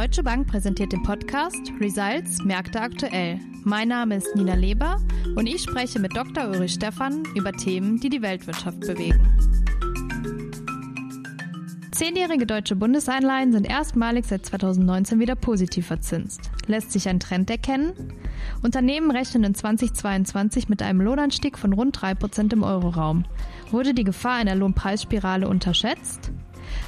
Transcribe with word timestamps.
Deutsche 0.00 0.22
Bank 0.22 0.48
präsentiert 0.48 0.92
den 0.92 1.02
Podcast 1.02 1.74
Results 1.78 2.42
Märkte 2.42 2.80
aktuell. 2.80 3.38
Mein 3.64 3.88
Name 3.88 4.16
ist 4.16 4.34
Nina 4.34 4.54
Leber 4.54 4.96
und 5.36 5.46
ich 5.46 5.60
spreche 5.60 5.98
mit 5.98 6.16
Dr. 6.16 6.48
Ulrich 6.48 6.72
Stephan 6.72 7.22
über 7.34 7.52
Themen, 7.52 8.00
die 8.00 8.08
die 8.08 8.22
Weltwirtschaft 8.22 8.80
bewegen. 8.80 9.20
Zehnjährige 11.92 12.46
deutsche 12.46 12.76
Bundesanleihen 12.76 13.52
sind 13.52 13.68
erstmalig 13.68 14.24
seit 14.24 14.46
2019 14.46 15.20
wieder 15.20 15.34
positiv 15.34 15.88
verzinst. 15.88 16.50
Lässt 16.66 16.92
sich 16.92 17.06
ein 17.06 17.20
Trend 17.20 17.50
erkennen? 17.50 17.92
Unternehmen 18.62 19.10
rechnen 19.10 19.44
in 19.44 19.54
2022 19.54 20.70
mit 20.70 20.80
einem 20.80 21.02
Lohnanstieg 21.02 21.58
von 21.58 21.74
rund 21.74 21.98
3% 21.98 22.54
im 22.54 22.62
Euroraum. 22.62 23.26
Wurde 23.70 23.92
die 23.92 24.04
Gefahr 24.04 24.36
einer 24.36 24.54
Lohnpreisspirale 24.54 25.46
unterschätzt? 25.46 26.32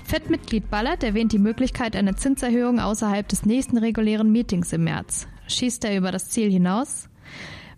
FED-Mitglied 0.04 0.70
Ballard 0.70 1.02
erwähnt 1.02 1.32
die 1.32 1.38
Möglichkeit 1.38 1.96
einer 1.96 2.16
Zinserhöhung 2.16 2.80
außerhalb 2.80 3.26
des 3.28 3.46
nächsten 3.46 3.78
regulären 3.78 4.30
Meetings 4.30 4.72
im 4.72 4.84
März. 4.84 5.26
Schießt 5.48 5.84
er 5.84 5.96
über 5.96 6.12
das 6.12 6.28
Ziel 6.28 6.50
hinaus? 6.50 7.08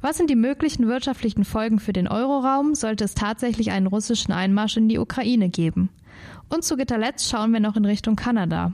Was 0.01 0.19
sind 0.19 0.29
die 0.29 0.37
möglichen 0.37 0.87
wirtschaftlichen 0.87 1.45
Folgen 1.45 1.79
für 1.79 1.93
den 1.93 2.09
Euroraum, 2.09 2.75
sollte 2.75 3.05
es 3.05 3.15
tatsächlich 3.15 3.71
einen 3.71 3.87
russischen 3.87 4.33
Einmarsch 4.33 4.77
in 4.77 4.89
die 4.89 4.99
Ukraine 4.99 5.49
geben? 5.49 5.89
Und 6.49 6.65
zu 6.65 6.77
guter 6.77 6.99
Letzt 6.99 7.31
schauen 7.31 7.53
wir 7.53 7.61
noch 7.61 7.77
in 7.77 7.85
Richtung 7.85 8.17
Kanada. 8.17 8.73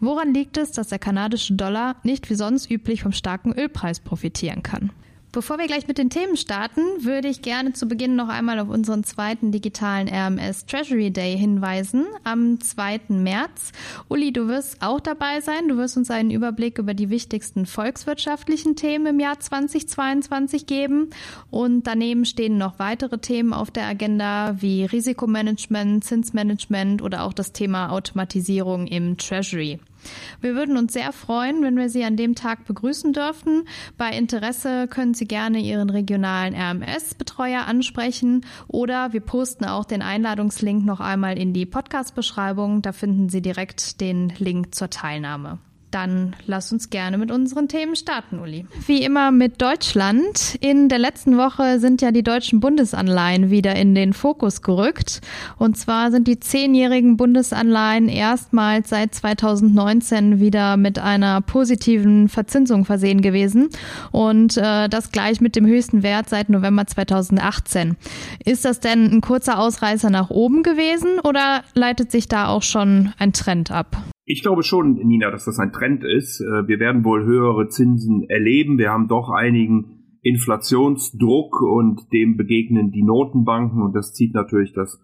Woran 0.00 0.32
liegt 0.32 0.56
es, 0.56 0.72
dass 0.72 0.88
der 0.88 0.98
kanadische 0.98 1.54
Dollar 1.54 1.96
nicht 2.02 2.30
wie 2.30 2.34
sonst 2.34 2.70
üblich 2.70 3.02
vom 3.02 3.12
starken 3.12 3.52
Ölpreis 3.52 4.00
profitieren 4.00 4.62
kann? 4.62 4.90
Bevor 5.32 5.58
wir 5.58 5.68
gleich 5.68 5.86
mit 5.86 5.96
den 5.96 6.10
Themen 6.10 6.36
starten, 6.36 6.80
würde 7.04 7.28
ich 7.28 7.40
gerne 7.40 7.72
zu 7.72 7.86
Beginn 7.86 8.16
noch 8.16 8.28
einmal 8.28 8.58
auf 8.58 8.68
unseren 8.68 9.04
zweiten 9.04 9.52
digitalen 9.52 10.08
RMS 10.08 10.66
Treasury 10.66 11.12
Day 11.12 11.38
hinweisen 11.38 12.06
am 12.24 12.60
2. 12.60 13.02
März. 13.10 13.70
Uli, 14.08 14.32
du 14.32 14.48
wirst 14.48 14.82
auch 14.82 14.98
dabei 14.98 15.40
sein. 15.40 15.68
Du 15.68 15.76
wirst 15.76 15.96
uns 15.96 16.10
einen 16.10 16.32
Überblick 16.32 16.78
über 16.78 16.94
die 16.94 17.10
wichtigsten 17.10 17.66
volkswirtschaftlichen 17.66 18.74
Themen 18.74 19.06
im 19.06 19.20
Jahr 19.20 19.38
2022 19.38 20.66
geben. 20.66 21.10
Und 21.48 21.86
daneben 21.86 22.24
stehen 22.24 22.58
noch 22.58 22.80
weitere 22.80 23.18
Themen 23.18 23.52
auf 23.52 23.70
der 23.70 23.86
Agenda 23.86 24.56
wie 24.60 24.84
Risikomanagement, 24.84 26.02
Zinsmanagement 26.02 27.02
oder 27.02 27.22
auch 27.22 27.34
das 27.34 27.52
Thema 27.52 27.90
Automatisierung 27.90 28.88
im 28.88 29.16
Treasury. 29.16 29.78
Wir 30.40 30.54
würden 30.54 30.76
uns 30.76 30.92
sehr 30.92 31.12
freuen, 31.12 31.62
wenn 31.62 31.76
wir 31.76 31.88
Sie 31.88 32.04
an 32.04 32.16
dem 32.16 32.34
Tag 32.34 32.66
begrüßen 32.66 33.12
dürften. 33.12 33.64
Bei 33.96 34.10
Interesse 34.10 34.88
können 34.88 35.14
Sie 35.14 35.26
gerne 35.26 35.60
Ihren 35.60 35.90
regionalen 35.90 36.54
RMS-Betreuer 36.54 37.66
ansprechen 37.66 38.44
oder 38.68 39.12
wir 39.12 39.20
posten 39.20 39.64
auch 39.64 39.84
den 39.84 40.02
Einladungslink 40.02 40.84
noch 40.84 41.00
einmal 41.00 41.38
in 41.38 41.52
die 41.52 41.66
Podcast-Beschreibung. 41.66 42.82
Da 42.82 42.92
finden 42.92 43.28
Sie 43.28 43.42
direkt 43.42 44.00
den 44.00 44.32
Link 44.38 44.74
zur 44.74 44.90
Teilnahme. 44.90 45.58
Dann 45.90 46.36
lass 46.46 46.72
uns 46.72 46.90
gerne 46.90 47.18
mit 47.18 47.32
unseren 47.32 47.66
Themen 47.66 47.96
starten, 47.96 48.38
Uli. 48.38 48.64
Wie 48.86 49.02
immer 49.02 49.32
mit 49.32 49.60
Deutschland. 49.60 50.56
In 50.60 50.88
der 50.88 51.00
letzten 51.00 51.36
Woche 51.36 51.80
sind 51.80 52.00
ja 52.00 52.12
die 52.12 52.22
deutschen 52.22 52.60
Bundesanleihen 52.60 53.50
wieder 53.50 53.74
in 53.74 53.96
den 53.96 54.12
Fokus 54.12 54.62
gerückt. 54.62 55.20
Und 55.58 55.76
zwar 55.76 56.12
sind 56.12 56.28
die 56.28 56.38
zehnjährigen 56.38 57.16
Bundesanleihen 57.16 58.08
erstmals 58.08 58.90
seit 58.90 59.16
2019 59.16 60.38
wieder 60.38 60.76
mit 60.76 61.00
einer 61.00 61.40
positiven 61.40 62.28
Verzinsung 62.28 62.84
versehen 62.84 63.20
gewesen. 63.20 63.70
Und 64.12 64.56
äh, 64.56 64.88
das 64.88 65.10
gleich 65.10 65.40
mit 65.40 65.56
dem 65.56 65.66
höchsten 65.66 66.04
Wert 66.04 66.28
seit 66.28 66.50
November 66.50 66.86
2018. 66.86 67.96
Ist 68.44 68.64
das 68.64 68.78
denn 68.78 69.06
ein 69.06 69.20
kurzer 69.22 69.58
Ausreißer 69.58 70.10
nach 70.10 70.30
oben 70.30 70.62
gewesen 70.62 71.18
oder 71.24 71.64
leitet 71.74 72.12
sich 72.12 72.28
da 72.28 72.46
auch 72.46 72.62
schon 72.62 73.12
ein 73.18 73.32
Trend 73.32 73.72
ab? 73.72 73.96
Ich 74.32 74.42
glaube 74.42 74.62
schon, 74.62 74.94
Nina, 74.94 75.32
dass 75.32 75.44
das 75.44 75.58
ein 75.58 75.72
Trend 75.72 76.04
ist. 76.04 76.40
Äh, 76.40 76.68
wir 76.68 76.78
werden 76.78 77.04
wohl 77.04 77.24
höhere 77.24 77.66
Zinsen 77.66 78.22
erleben. 78.28 78.78
Wir 78.78 78.90
haben 78.90 79.08
doch 79.08 79.28
einigen 79.28 80.18
Inflationsdruck 80.22 81.60
und 81.62 82.12
dem 82.12 82.36
begegnen 82.36 82.92
die 82.92 83.02
Notenbanken 83.02 83.82
und 83.82 83.92
das 83.92 84.12
zieht 84.12 84.32
natürlich 84.32 84.72
das 84.72 85.02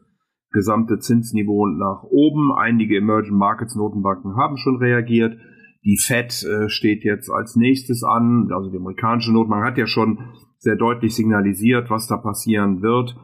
gesamte 0.53 1.01
Zinsniveau 1.01 1.67
nach 1.67 2.05
oben. 2.05 2.53
Einige 2.56 2.99
Emerging 2.99 3.37
Markets 3.37 3.75
Notenbanken 3.75 4.37
haben 4.37 4.59
schon 4.59 4.77
reagiert. 4.77 5.37
Die 5.84 5.99
Fed 5.99 6.45
äh, 6.45 6.69
steht 6.69 7.03
jetzt 7.03 7.28
als 7.28 7.56
nächstes 7.56 8.05
an. 8.05 8.49
Also 8.53 8.71
die 8.71 8.78
amerikanische 8.78 9.33
Notenbank 9.33 9.65
hat 9.65 9.77
ja 9.77 9.89
schon 9.89 10.21
sehr 10.59 10.77
deutlich 10.77 11.17
signalisiert, 11.17 11.91
was 11.91 12.06
da 12.06 12.17
passieren 12.17 12.81
wird. 12.81 13.17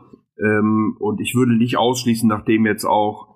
Ähm, 0.43 0.97
und 0.99 1.21
ich 1.21 1.37
würde 1.37 1.57
nicht 1.57 1.79
ausschließen, 1.79 2.29
nachdem 2.29 2.67
jetzt 2.67 2.85
auch 2.85 3.32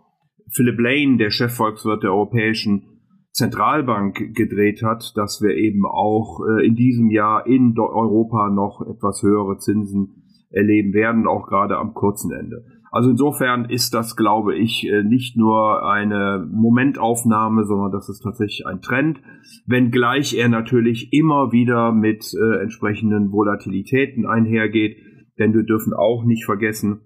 Philip 0.52 0.78
Lane, 0.78 1.16
der 1.16 1.30
Chefvolkswirt 1.30 2.02
der 2.02 2.12
Europäischen 2.12 3.00
Zentralbank, 3.32 4.34
gedreht 4.34 4.82
hat, 4.82 5.12
dass 5.16 5.40
wir 5.42 5.54
eben 5.56 5.84
auch 5.84 6.40
äh, 6.46 6.66
in 6.66 6.74
diesem 6.74 7.10
Jahr 7.10 7.46
in 7.46 7.74
Europa 7.78 8.50
noch 8.50 8.80
etwas 8.82 9.22
höhere 9.22 9.58
Zinsen 9.58 10.22
erleben 10.50 10.94
werden, 10.94 11.26
auch 11.26 11.46
gerade 11.46 11.76
am 11.76 11.92
kurzen 11.92 12.32
Ende. 12.32 12.64
Also 12.96 13.10
insofern 13.10 13.66
ist 13.66 13.92
das, 13.92 14.16
glaube 14.16 14.56
ich, 14.56 14.88
äh, 14.88 15.02
nicht 15.02 15.36
nur 15.36 15.86
eine 15.86 16.48
Momentaufnahme, 16.50 17.64
sondern 17.64 17.92
das 17.92 18.08
ist 18.08 18.20
tatsächlich 18.22 18.66
ein 18.66 18.80
Trend, 18.80 19.20
wenngleich 19.66 20.34
er 20.34 20.48
natürlich 20.48 21.12
immer 21.12 21.52
wieder 21.52 21.92
mit 21.92 22.32
äh, 22.32 22.62
entsprechenden 22.62 23.32
Volatilitäten 23.32 24.24
einhergeht, 24.24 24.96
denn 25.38 25.52
wir 25.52 25.64
dürfen 25.64 25.92
auch 25.92 26.24
nicht 26.24 26.46
vergessen, 26.46 27.00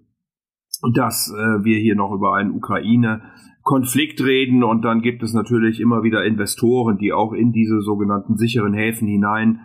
dass 0.95 1.31
äh, 1.31 1.65
wir 1.65 1.79
hier 1.79 1.95
noch 1.95 2.13
über 2.13 2.35
einen 2.35 2.53
Ukraine-Konflikt 2.53 4.23
reden 4.23 4.65
und 4.65 4.85
dann 4.85 5.03
gibt 5.03 5.23
es 5.23 5.35
natürlich 5.35 5.81
immer 5.81 6.03
wieder 6.03 6.25
Investoren, 6.25 6.99
die 6.99 7.13
auch 7.13 7.33
in 7.33 7.53
diese 7.53 7.81
sogenannten 7.81 8.37
sicheren 8.37 8.75
Häfen 8.75 9.09
hinein 9.09 9.61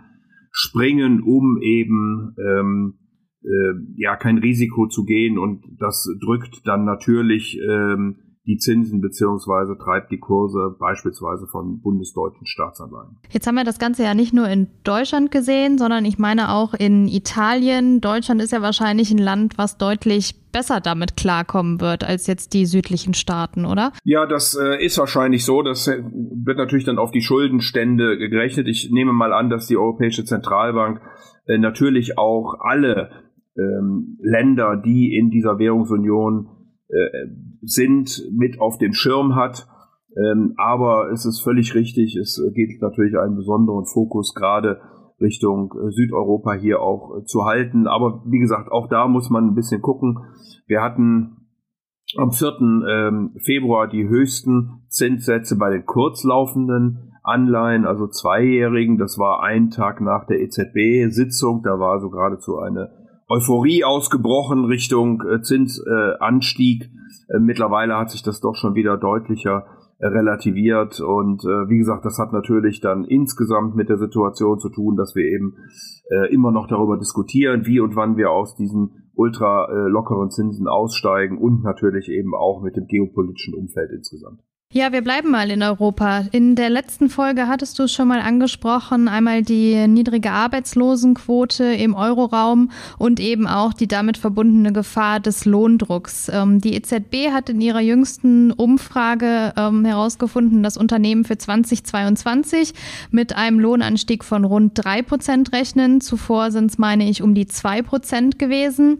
springen, 0.51 1.21
um 1.21 1.59
eben 1.61 2.35
ähm, 2.37 2.95
äh, 3.43 3.73
ja 3.97 4.15
kein 4.15 4.37
Risiko 4.37 4.87
zu 4.87 5.03
gehen. 5.05 5.37
Und 5.37 5.63
das 5.79 6.07
drückt 6.21 6.65
dann 6.65 6.85
natürlich 6.85 7.59
ähm, 7.61 8.17
die 8.47 8.57
Zinsen 8.57 9.01
beziehungsweise 9.01 9.75
treibt 9.77 10.11
die 10.11 10.19
Kurse 10.19 10.75
beispielsweise 10.79 11.47
von 11.47 11.81
bundesdeutschen 11.81 12.45
Staatsanleihen. 12.45 13.17
Jetzt 13.31 13.47
haben 13.47 13.55
wir 13.55 13.63
das 13.63 13.79
Ganze 13.79 14.03
ja 14.03 14.13
nicht 14.13 14.33
nur 14.33 14.47
in 14.47 14.67
Deutschland 14.83 15.31
gesehen, 15.31 15.77
sondern 15.77 16.05
ich 16.05 16.19
meine 16.19 16.53
auch 16.53 16.73
in 16.73 17.07
Italien. 17.07 18.01
Deutschland 18.01 18.41
ist 18.41 18.51
ja 18.51 18.61
wahrscheinlich 18.61 19.11
ein 19.11 19.17
Land, 19.17 19.57
was 19.57 19.77
deutlich 19.77 20.35
besser 20.51 20.79
damit 20.79 21.17
klarkommen 21.17 21.81
wird 21.81 22.03
als 22.03 22.27
jetzt 22.27 22.53
die 22.53 22.65
südlichen 22.65 23.13
Staaten, 23.13 23.65
oder? 23.65 23.91
Ja, 24.03 24.25
das 24.25 24.55
äh, 24.55 24.83
ist 24.83 24.97
wahrscheinlich 24.97 25.43
so. 25.43 25.63
Das 25.63 25.87
äh, 25.87 26.01
wird 26.03 26.57
natürlich 26.57 26.85
dann 26.85 26.99
auf 26.99 27.11
die 27.11 27.21
Schuldenstände 27.21 28.17
gerechnet. 28.17 28.67
Ich 28.67 28.89
nehme 28.91 29.11
mal 29.11 29.33
an, 29.33 29.49
dass 29.49 29.67
die 29.67 29.75
Europäische 29.75 30.23
Zentralbank 30.23 31.01
äh, 31.47 31.57
natürlich 31.57 32.17
auch 32.17 32.55
alle 32.59 33.09
ähm, 33.57 34.17
Länder, 34.21 34.77
die 34.77 35.17
in 35.17 35.29
dieser 35.29 35.57
Währungsunion 35.57 36.47
äh, 36.89 37.27
sind, 37.61 38.29
mit 38.31 38.59
auf 38.59 38.77
den 38.77 38.93
Schirm 38.93 39.35
hat. 39.35 39.67
Ähm, 40.17 40.53
aber 40.57 41.11
es 41.11 41.25
ist 41.25 41.41
völlig 41.41 41.75
richtig, 41.75 42.15
es 42.15 42.41
geht 42.53 42.81
natürlich 42.81 43.17
einen 43.17 43.35
besonderen 43.35 43.85
Fokus 43.85 44.33
gerade 44.33 44.79
Richtung 45.19 45.73
äh, 45.73 45.91
Südeuropa 45.91 46.53
hier 46.53 46.81
auch 46.81 47.17
äh, 47.17 47.25
zu 47.25 47.45
halten. 47.45 47.87
Aber 47.87 48.23
wie 48.25 48.39
gesagt, 48.39 48.71
auch 48.71 48.87
da 48.87 49.07
muss 49.07 49.29
man 49.29 49.47
ein 49.47 49.55
bisschen 49.55 49.81
gucken. 49.81 50.19
Wir 50.67 50.81
hatten 50.81 51.47
am 52.17 52.31
4. 52.31 52.59
Ähm, 52.87 53.35
Februar 53.43 53.87
die 53.87 54.07
höchsten 54.07 54.83
Zinssätze 54.87 55.57
bei 55.57 55.69
den 55.71 55.85
kurzlaufenden 55.85 57.13
Anleihen, 57.23 57.85
also 57.85 58.07
zweijährigen. 58.07 58.97
Das 58.97 59.17
war 59.17 59.41
ein 59.41 59.69
Tag 59.69 60.01
nach 60.01 60.27
der 60.27 60.41
EZB-Sitzung. 60.41 61.63
Da 61.63 61.79
war 61.79 61.99
so 61.99 62.09
geradezu 62.09 62.59
eine 62.59 63.04
Euphorie 63.27 63.83
ausgebrochen 63.83 64.65
Richtung 64.65 65.23
äh, 65.23 65.41
Zinsanstieg. 65.41 66.91
Äh, 67.27 67.39
mittlerweile 67.39 67.97
hat 67.97 68.11
sich 68.11 68.21
das 68.21 68.39
doch 68.39 68.55
schon 68.55 68.75
wieder 68.75 68.97
deutlicher 68.97 69.65
äh, 69.97 70.07
relativiert 70.07 70.99
und 70.99 71.43
äh, 71.43 71.69
wie 71.69 71.77
gesagt, 71.77 72.05
das 72.05 72.19
hat 72.19 72.33
natürlich 72.33 72.81
dann 72.81 73.03
insgesamt 73.05 73.75
mit 73.75 73.89
der 73.89 73.97
Situation 73.97 74.59
zu 74.59 74.69
tun, 74.69 74.95
dass 74.95 75.15
wir 75.15 75.23
eben 75.23 75.55
äh, 76.09 76.33
immer 76.33 76.51
noch 76.51 76.67
darüber 76.67 76.97
diskutieren, 76.97 77.65
wie 77.65 77.79
und 77.79 77.95
wann 77.95 78.17
wir 78.17 78.29
aus 78.29 78.55
diesen 78.55 79.09
ultra 79.15 79.69
äh, 79.71 79.87
lockeren 79.89 80.29
Zinsen 80.29 80.67
aussteigen 80.67 81.37
und 81.37 81.63
natürlich 81.63 82.09
eben 82.09 82.35
auch 82.35 82.61
mit 82.61 82.75
dem 82.75 82.85
geopolitischen 82.87 83.55
Umfeld 83.55 83.89
insgesamt. 83.91 84.41
Ja, 84.77 84.91
wir 84.91 85.01
bleiben 85.01 85.31
mal 85.31 85.51
in 85.51 85.63
Europa. 85.63 86.25
In 86.33 86.57
der 86.57 86.69
letzten 86.69 87.07
Folge 87.07 87.47
hattest 87.47 87.79
du 87.79 87.83
es 87.83 87.93
schon 87.93 88.09
mal 88.09 88.19
angesprochen, 88.19 89.07
einmal 89.07 89.41
die 89.41 89.87
niedrige 89.87 90.31
Arbeitslosenquote 90.31 91.63
im 91.63 91.95
Euroraum 91.95 92.71
und 92.97 93.21
eben 93.21 93.47
auch 93.47 93.71
die 93.71 93.87
damit 93.87 94.17
verbundene 94.17 94.73
Gefahr 94.73 95.21
des 95.21 95.45
Lohndrucks. 95.45 96.27
Ähm, 96.27 96.59
die 96.59 96.73
EZB 96.73 97.31
hat 97.31 97.47
in 97.47 97.61
ihrer 97.61 97.79
jüngsten 97.79 98.51
Umfrage 98.51 99.53
ähm, 99.55 99.85
herausgefunden, 99.85 100.61
dass 100.61 100.75
Unternehmen 100.75 101.23
für 101.23 101.37
2022 101.37 102.73
mit 103.11 103.33
einem 103.33 103.61
Lohnanstieg 103.61 104.25
von 104.25 104.43
rund 104.43 104.73
drei 104.75 105.01
Prozent 105.03 105.53
rechnen. 105.53 106.01
Zuvor 106.01 106.51
sind 106.51 106.71
es, 106.71 106.77
meine 106.77 107.09
ich, 107.09 107.21
um 107.21 107.33
die 107.33 107.47
zwei 107.47 107.81
Prozent 107.81 108.39
gewesen. 108.39 108.99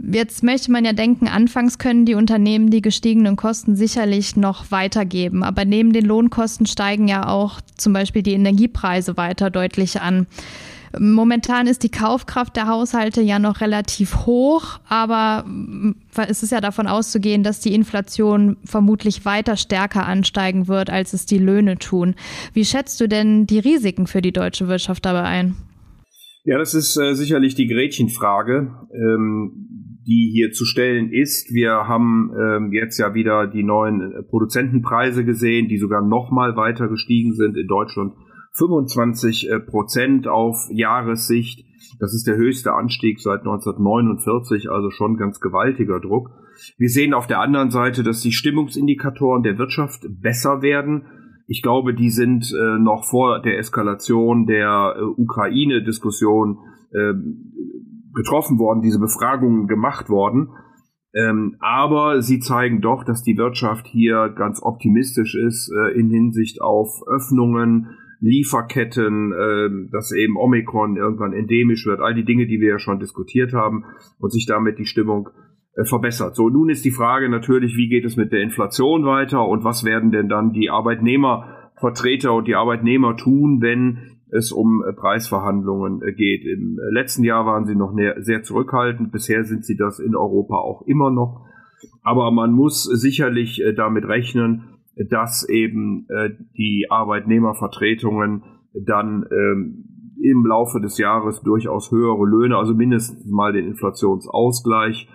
Jetzt 0.00 0.42
möchte 0.42 0.70
man 0.70 0.84
ja 0.84 0.92
denken, 0.92 1.28
anfangs 1.28 1.78
können 1.78 2.04
die 2.04 2.14
Unternehmen 2.14 2.70
die 2.70 2.82
gestiegenen 2.82 3.36
Kosten 3.36 3.74
sicherlich 3.74 4.36
noch 4.36 4.70
weitergeben. 4.70 5.42
Aber 5.42 5.64
neben 5.64 5.92
den 5.92 6.04
Lohnkosten 6.04 6.66
steigen 6.66 7.08
ja 7.08 7.28
auch 7.28 7.60
zum 7.76 7.92
Beispiel 7.92 8.22
die 8.22 8.34
Energiepreise 8.34 9.16
weiter 9.16 9.50
deutlich 9.50 10.00
an. 10.00 10.26
Momentan 10.98 11.66
ist 11.66 11.82
die 11.82 11.90
Kaufkraft 11.90 12.56
der 12.56 12.66
Haushalte 12.66 13.20
ja 13.20 13.38
noch 13.38 13.60
relativ 13.60 14.24
hoch, 14.24 14.80
aber 14.88 15.44
es 16.16 16.42
ist 16.42 16.50
ja 16.50 16.60
davon 16.62 16.86
auszugehen, 16.86 17.42
dass 17.42 17.60
die 17.60 17.74
Inflation 17.74 18.56
vermutlich 18.64 19.24
weiter 19.24 19.56
stärker 19.56 20.06
ansteigen 20.06 20.66
wird, 20.66 20.88
als 20.88 21.12
es 21.12 21.26
die 21.26 21.38
Löhne 21.38 21.76
tun. 21.76 22.14
Wie 22.54 22.64
schätzt 22.64 23.00
du 23.00 23.08
denn 23.08 23.46
die 23.46 23.58
Risiken 23.58 24.06
für 24.06 24.22
die 24.22 24.32
deutsche 24.32 24.68
Wirtschaft 24.68 25.04
dabei 25.04 25.24
ein? 25.24 25.56
Ja, 26.48 26.56
das 26.56 26.72
ist 26.72 26.96
äh, 26.96 27.12
sicherlich 27.12 27.56
die 27.56 27.66
Gretchenfrage, 27.66 28.72
ähm, 28.94 30.00
die 30.06 30.30
hier 30.32 30.50
zu 30.50 30.64
stellen 30.64 31.12
ist. 31.12 31.52
Wir 31.52 31.72
haben 31.72 32.30
ähm, 32.40 32.72
jetzt 32.72 32.96
ja 32.96 33.12
wieder 33.12 33.46
die 33.46 33.62
neuen 33.62 34.00
äh, 34.00 34.22
Produzentenpreise 34.22 35.26
gesehen, 35.26 35.68
die 35.68 35.76
sogar 35.76 36.00
noch 36.00 36.30
mal 36.30 36.56
weiter 36.56 36.88
gestiegen 36.88 37.34
sind 37.34 37.54
in 37.58 37.66
Deutschland 37.66 38.14
25 38.56 39.50
äh, 39.50 39.60
Prozent 39.60 40.26
auf 40.26 40.56
Jahressicht. 40.70 41.66
Das 42.00 42.14
ist 42.14 42.26
der 42.26 42.36
höchste 42.36 42.72
Anstieg 42.72 43.20
seit 43.20 43.40
1949, 43.40 44.70
also 44.70 44.88
schon 44.88 45.18
ganz 45.18 45.40
gewaltiger 45.40 46.00
Druck. 46.00 46.30
Wir 46.78 46.88
sehen 46.88 47.12
auf 47.12 47.26
der 47.26 47.40
anderen 47.40 47.70
Seite, 47.70 48.02
dass 48.02 48.22
die 48.22 48.32
Stimmungsindikatoren 48.32 49.42
der 49.42 49.58
Wirtschaft 49.58 50.06
besser 50.08 50.62
werden. 50.62 51.04
Ich 51.50 51.62
glaube, 51.62 51.94
die 51.94 52.10
sind 52.10 52.52
äh, 52.52 52.78
noch 52.78 53.04
vor 53.04 53.40
der 53.40 53.58
Eskalation 53.58 54.44
der 54.44 54.96
äh, 54.98 55.02
Ukraine-Diskussion 55.02 56.58
äh, 56.92 57.14
getroffen 58.14 58.58
worden, 58.58 58.82
diese 58.82 59.00
Befragungen 59.00 59.66
gemacht 59.66 60.10
worden. 60.10 60.50
Ähm, 61.14 61.56
aber 61.60 62.20
sie 62.20 62.38
zeigen 62.38 62.82
doch, 62.82 63.02
dass 63.02 63.22
die 63.22 63.38
Wirtschaft 63.38 63.86
hier 63.86 64.28
ganz 64.36 64.62
optimistisch 64.62 65.34
ist 65.34 65.72
äh, 65.72 65.98
in 65.98 66.10
Hinsicht 66.10 66.60
auf 66.60 67.02
Öffnungen, 67.08 67.96
Lieferketten, 68.20 69.32
äh, 69.32 69.90
dass 69.90 70.12
eben 70.12 70.36
Omikron 70.36 70.96
irgendwann 70.98 71.32
endemisch 71.32 71.86
wird, 71.86 72.00
all 72.00 72.14
die 72.14 72.26
Dinge, 72.26 72.46
die 72.46 72.60
wir 72.60 72.72
ja 72.72 72.78
schon 72.78 73.00
diskutiert 73.00 73.54
haben 73.54 73.84
und 74.18 74.32
sich 74.32 74.44
damit 74.44 74.78
die 74.78 74.86
Stimmung 74.86 75.30
verbessert. 75.84 76.34
So, 76.34 76.48
nun 76.48 76.70
ist 76.70 76.84
die 76.84 76.90
Frage 76.90 77.28
natürlich, 77.28 77.76
wie 77.76 77.88
geht 77.88 78.04
es 78.04 78.16
mit 78.16 78.32
der 78.32 78.42
Inflation 78.42 79.04
weiter 79.04 79.46
und 79.46 79.64
was 79.64 79.84
werden 79.84 80.10
denn 80.10 80.28
dann 80.28 80.52
die 80.52 80.70
Arbeitnehmervertreter 80.70 82.32
und 82.34 82.48
die 82.48 82.56
Arbeitnehmer 82.56 83.16
tun, 83.16 83.60
wenn 83.60 83.98
es 84.30 84.52
um 84.52 84.82
äh, 84.86 84.92
Preisverhandlungen 84.92 86.02
äh, 86.02 86.12
geht. 86.12 86.44
Im 86.44 86.78
letzten 86.90 87.24
Jahr 87.24 87.46
waren 87.46 87.66
sie 87.66 87.74
noch 87.74 87.94
sehr 88.18 88.42
zurückhaltend, 88.42 89.12
bisher 89.12 89.44
sind 89.44 89.64
sie 89.64 89.76
das 89.76 89.98
in 89.98 90.14
Europa 90.14 90.56
auch 90.56 90.82
immer 90.82 91.10
noch. 91.10 91.46
Aber 92.02 92.30
man 92.32 92.52
muss 92.52 92.82
sicherlich 92.84 93.62
damit 93.76 94.04
rechnen, 94.04 94.64
dass 94.96 95.48
eben 95.48 96.06
äh, 96.08 96.30
die 96.56 96.86
Arbeitnehmervertretungen 96.90 98.42
dann 98.74 99.24
ähm, 99.30 99.84
im 100.20 100.44
Laufe 100.44 100.80
des 100.80 100.98
Jahres 100.98 101.40
durchaus 101.42 101.92
höhere 101.92 102.26
Löhne, 102.26 102.56
also 102.56 102.74
mindestens 102.74 103.24
mal 103.26 103.52
den 103.52 103.66
Inflationsausgleich 103.66 105.08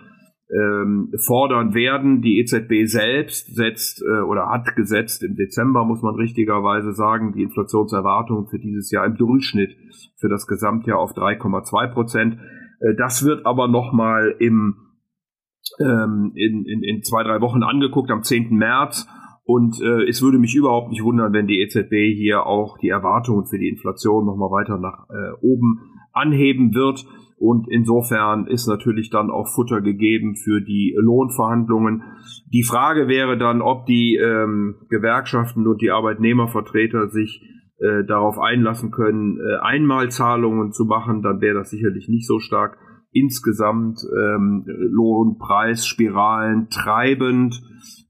ähm, 0.54 1.12
fordern 1.26 1.74
werden. 1.74 2.22
Die 2.22 2.40
EZB 2.40 2.86
selbst 2.86 3.56
setzt 3.56 4.04
äh, 4.04 4.22
oder 4.22 4.50
hat 4.50 4.76
gesetzt 4.76 5.24
im 5.24 5.36
Dezember, 5.36 5.84
muss 5.86 6.02
man 6.02 6.16
richtigerweise 6.16 6.94
sagen, 6.94 7.34
die 7.34 7.44
Inflationserwartung 7.44 8.48
für 8.48 8.60
dieses 8.60 8.92
Jahr 8.92 9.06
im 9.06 9.16
Durchschnitt 9.16 9.76
für 10.20 10.30
das 10.30 10.46
Gesamtjahr 10.48 11.00
auf 11.00 11.12
3,2 11.12 11.94
Prozent. 11.94 12.38
Äh, 12.80 12.96
das 12.98 13.26
wird 13.26 13.46
aber 13.46 13.68
nochmal 13.68 14.36
ähm, 14.40 14.76
in, 15.80 16.66
in, 16.66 16.84
in 16.84 17.04
zwei, 17.04 17.24
drei 17.24 17.42
Wochen 17.42 17.64
angeguckt, 17.64 18.12
am 18.12 18.22
10. 18.22 18.56
März. 18.56 19.08
Und 19.46 19.82
äh, 19.82 20.08
es 20.08 20.22
würde 20.22 20.40
mich 20.40 20.56
überhaupt 20.56 20.90
nicht 20.90 21.04
wundern, 21.04 21.34
wenn 21.34 21.48
die 21.48 21.62
EZB 21.62 22.16
hier 22.16 22.46
auch 22.46 22.78
die 22.78 22.90
Erwartungen 22.90 23.46
für 23.46 23.58
die 23.58 23.68
Inflation 23.68 24.26
nochmal 24.26 24.52
weiter 24.52 24.78
nach 24.78 25.10
äh, 25.10 25.34
oben 25.42 25.80
anheben 26.14 26.74
wird. 26.74 27.06
Und 27.44 27.68
insofern 27.70 28.48
ist 28.48 28.68
natürlich 28.68 29.10
dann 29.10 29.30
auch 29.30 29.54
Futter 29.54 29.82
gegeben 29.82 30.38
für 30.38 30.62
die 30.62 30.96
Lohnverhandlungen. 30.98 32.04
Die 32.54 32.64
Frage 32.64 33.10
wäre 33.10 33.38
dann, 33.38 33.62
ob 33.62 33.86
die 33.86 34.16
ähm, 34.16 34.76
Gewerkschaften 34.88 35.68
und 35.68 35.82
die 35.82 35.92
Arbeitnehmervertreter 35.92 37.10
sich 37.10 37.44
äh, 37.80 38.06
darauf 38.06 38.40
einlassen 38.40 38.92
können, 38.92 39.42
äh, 39.42 39.58
Einmalzahlungen 39.62 40.72
zu 40.72 40.86
machen. 40.86 41.22
Dann 41.22 41.42
wäre 41.42 41.56
das 41.56 41.70
sicherlich 41.70 42.08
nicht 42.08 42.26
so 42.26 42.40
stark 42.40 42.78
insgesamt 43.12 44.00
ähm, 44.10 44.64
Lohnpreisspiralen 44.66 46.70
treibend 46.70 47.62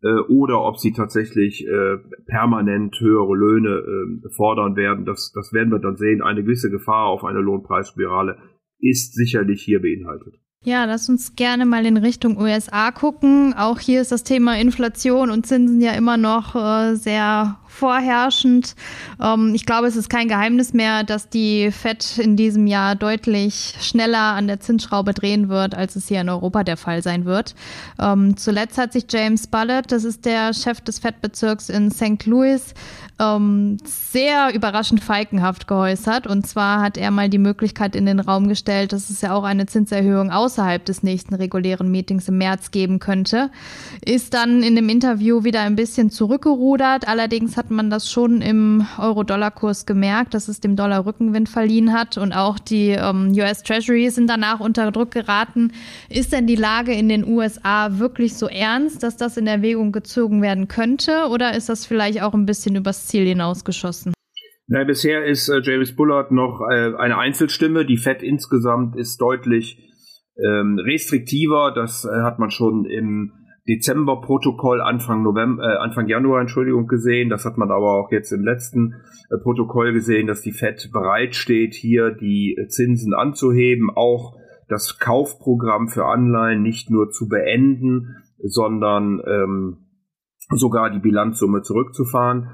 äh, 0.03 0.19
oder 0.29 0.61
ob 0.61 0.77
sie 0.77 0.91
tatsächlich 0.91 1.67
äh, 1.67 1.97
permanent 2.27 2.95
höhere 2.99 3.35
Löhne 3.35 3.69
äh, 3.69 4.29
fordern 4.35 4.75
werden. 4.75 5.05
Das, 5.05 5.31
das 5.33 5.53
werden 5.53 5.71
wir 5.71 5.79
dann 5.79 5.95
sehen. 5.95 6.21
Eine 6.21 6.43
gewisse 6.43 6.69
Gefahr 6.69 7.07
auf 7.07 7.23
eine 7.23 7.39
Lohnpreisspirale 7.39 8.37
ist 8.83 9.15
sicherlich 9.15 9.63
hier 9.63 9.81
beinhaltet. 9.81 10.39
Ja, 10.65 10.85
lass 10.85 11.09
uns 11.09 11.35
gerne 11.35 11.65
mal 11.65 11.85
in 11.85 11.97
Richtung 11.97 12.37
USA 12.37 12.91
gucken. 12.91 13.53
Auch 13.53 13.79
hier 13.79 14.01
ist 14.01 14.13
das 14.13 14.23
Thema 14.23 14.57
Inflation 14.57 15.29
und 15.29 15.45
Zinsen 15.45 15.81
ja 15.81 15.91
immer 15.91 16.15
noch 16.15 16.55
äh, 16.55 16.95
sehr 16.95 17.57
vorherrschend. 17.67 18.75
Ähm, 19.21 19.53
ich 19.55 19.65
glaube, 19.65 19.87
es 19.87 19.97
ist 19.97 20.09
kein 20.09 20.29
Geheimnis 20.29 20.71
mehr, 20.71 21.03
dass 21.03 21.27
die 21.27 21.69
Fed 21.71 22.17
in 22.17 22.37
diesem 22.37 22.67
Jahr 22.67 22.95
deutlich 22.95 23.75
schneller 23.81 24.35
an 24.35 24.47
der 24.47 24.61
Zinsschraube 24.61 25.13
drehen 25.13 25.49
wird, 25.49 25.75
als 25.75 25.97
es 25.97 26.07
hier 26.07 26.21
in 26.21 26.29
Europa 26.29 26.63
der 26.63 26.77
Fall 26.77 27.01
sein 27.01 27.25
wird. 27.25 27.55
Ähm, 27.99 28.37
zuletzt 28.37 28.77
hat 28.77 28.93
sich 28.93 29.05
James 29.09 29.47
Bullard, 29.47 29.91
das 29.91 30.05
ist 30.05 30.23
der 30.23 30.53
Chef 30.53 30.79
des 30.79 30.99
Fed-Bezirks 30.99 31.67
in 31.67 31.91
St. 31.91 32.25
Louis, 32.25 32.73
ähm, 33.19 33.77
sehr 33.83 34.53
überraschend 34.53 35.03
feigenhaft 35.03 35.67
geäußert. 35.67 36.27
Und 36.27 36.47
zwar 36.47 36.81
hat 36.81 36.97
er 36.97 37.11
mal 37.11 37.29
die 37.29 37.37
Möglichkeit 37.37 37.95
in 37.95 38.05
den 38.05 38.19
Raum 38.19 38.47
gestellt, 38.47 38.93
dass 38.93 39.09
es 39.09 39.21
ja 39.21 39.33
auch 39.33 39.43
eine 39.43 39.65
Zinserhöhung 39.65 40.31
außerhalb 40.53 40.85
des 40.85 41.01
nächsten 41.01 41.33
regulären 41.33 41.89
Meetings 41.89 42.27
im 42.27 42.37
März 42.37 42.69
geben 42.69 42.99
könnte. 42.99 43.49
Ist 44.05 44.33
dann 44.33 44.61
in 44.61 44.75
dem 44.75 44.87
Interview 44.87 45.43
wieder 45.43 45.61
ein 45.61 45.75
bisschen 45.75 46.11
zurückgerudert. 46.11 47.07
Allerdings 47.07 47.57
hat 47.57 47.71
man 47.71 47.89
das 47.89 48.11
schon 48.11 48.41
im 48.41 48.85
Euro-Dollar-Kurs 48.99 49.85
gemerkt, 49.85 50.35
dass 50.35 50.47
es 50.47 50.59
dem 50.59 50.75
Dollar 50.75 51.05
Rückenwind 51.05 51.49
verliehen 51.49 51.91
hat. 51.91 52.17
Und 52.17 52.33
auch 52.33 52.59
die 52.59 52.89
ähm, 52.89 53.31
US 53.35 53.63
Treasury 53.63 54.09
sind 54.11 54.29
danach 54.29 54.59
unter 54.59 54.91
Druck 54.91 55.11
geraten. 55.11 55.71
Ist 56.09 56.33
denn 56.33 56.45
die 56.45 56.55
Lage 56.55 56.93
in 56.93 57.09
den 57.09 57.27
USA 57.27 57.97
wirklich 57.97 58.35
so 58.35 58.47
ernst, 58.47 59.01
dass 59.01 59.17
das 59.17 59.37
in 59.37 59.47
Erwägung 59.47 59.91
gezogen 59.91 60.41
werden 60.43 60.67
könnte? 60.67 61.29
Oder 61.29 61.55
ist 61.55 61.69
das 61.69 61.85
vielleicht 61.87 62.21
auch 62.21 62.35
ein 62.35 62.45
bisschen 62.45 62.75
übers 62.75 63.07
Ziel 63.07 63.25
hinausgeschossen? 63.25 64.13
Na, 64.67 64.83
bisher 64.83 65.25
ist 65.25 65.49
äh, 65.49 65.59
James 65.61 65.95
Bullard 65.95 66.31
noch 66.31 66.61
äh, 66.71 66.95
eine 66.95 67.17
Einzelstimme. 67.17 67.85
Die 67.85 67.97
Fed 67.97 68.21
insgesamt 68.23 68.95
ist 68.95 69.19
deutlich 69.19 69.92
ähm, 70.37 70.79
restriktiver. 70.79 71.71
Das 71.73 72.05
äh, 72.05 72.21
hat 72.21 72.39
man 72.39 72.49
schon 72.49 72.85
im 72.85 73.31
Dezember-Protokoll 73.67 74.81
Anfang 74.81 75.23
November, 75.23 75.63
äh, 75.63 75.77
Anfang 75.77 76.07
Januar, 76.07 76.41
Entschuldigung, 76.41 76.87
gesehen. 76.87 77.29
Das 77.29 77.45
hat 77.45 77.57
man 77.57 77.71
aber 77.71 77.99
auch 77.99 78.11
jetzt 78.11 78.31
im 78.31 78.43
letzten 78.43 78.93
äh, 79.29 79.37
Protokoll 79.41 79.93
gesehen, 79.93 80.27
dass 80.27 80.41
die 80.41 80.51
Fed 80.51 80.89
bereitsteht, 80.91 81.73
hier 81.73 82.11
die 82.11 82.57
Zinsen 82.67 83.13
anzuheben, 83.13 83.89
auch 83.95 84.35
das 84.67 84.99
Kaufprogramm 84.99 85.87
für 85.87 86.05
Anleihen 86.05 86.61
nicht 86.61 86.89
nur 86.89 87.11
zu 87.11 87.27
beenden, 87.27 88.15
sondern 88.43 89.21
ähm, 89.25 89.77
sogar 90.49 90.89
die 90.89 90.99
Bilanzsumme 90.99 91.61
zurückzufahren. 91.61 92.49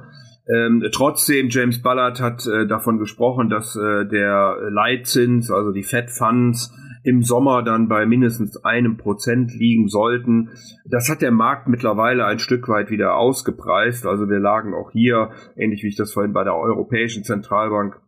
Ähm, 0.52 0.84
trotzdem, 0.92 1.50
James 1.50 1.82
Ballard 1.82 2.22
hat 2.22 2.46
äh, 2.48 2.68
davon 2.68 2.98
gesprochen, 2.98 3.50
dass 3.50 3.76
äh, 3.76 4.06
der 4.08 4.58
Leitzins, 4.72 5.52
also 5.52 5.72
die 5.72 5.84
Fed 5.84 6.10
Funds, 6.10 6.74
im 7.03 7.24
Sommer 7.24 7.63
dann 7.63 7.88
bei 7.88 8.06
mindestens 8.06 8.63
einem 8.63 8.98
Prozent 8.98 9.53
liegen 9.53 9.88
sollten. 9.88 10.50
Das 10.86 11.10
hat 11.10 11.22
der 11.22 11.32
Markt 11.32 11.68
mittlerweile 11.68 12.25
ein 12.25 12.39
Stück 12.39 12.68
weit 12.68 12.89
wieder 12.89 13.15
ausgepreist. 13.15 14.06
Also 14.06 14.29
wir 14.29 14.39
lagen 14.39 14.74
auch 14.74 14.91
hier, 14.91 15.32
ähnlich 15.56 15.84
wie 15.84 15.88
ich 15.88 15.96
das 15.96 16.13
vorhin 16.13 16.34
bei 16.34 16.44
der 16.44 16.56
Europäischen 16.56 17.24
Zentralbank 17.24 18.00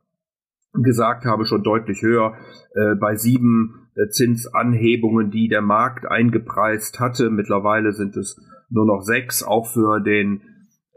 gesagt 0.74 1.26
habe, 1.26 1.46
schon 1.46 1.64
deutlich 1.64 2.02
höher, 2.02 2.36
äh, 2.76 2.96
bei 2.96 3.16
sieben 3.16 3.90
äh, 3.96 4.08
Zinsanhebungen, 4.10 5.32
die 5.32 5.48
der 5.48 5.62
Markt 5.62 6.06
eingepreist 6.06 7.00
hatte. 7.00 7.30
Mittlerweile 7.30 7.92
sind 7.92 8.16
es 8.16 8.40
nur 8.70 8.86
noch 8.86 9.02
sechs, 9.02 9.44
auch 9.44 9.68
für 9.68 10.00
den 10.00 10.42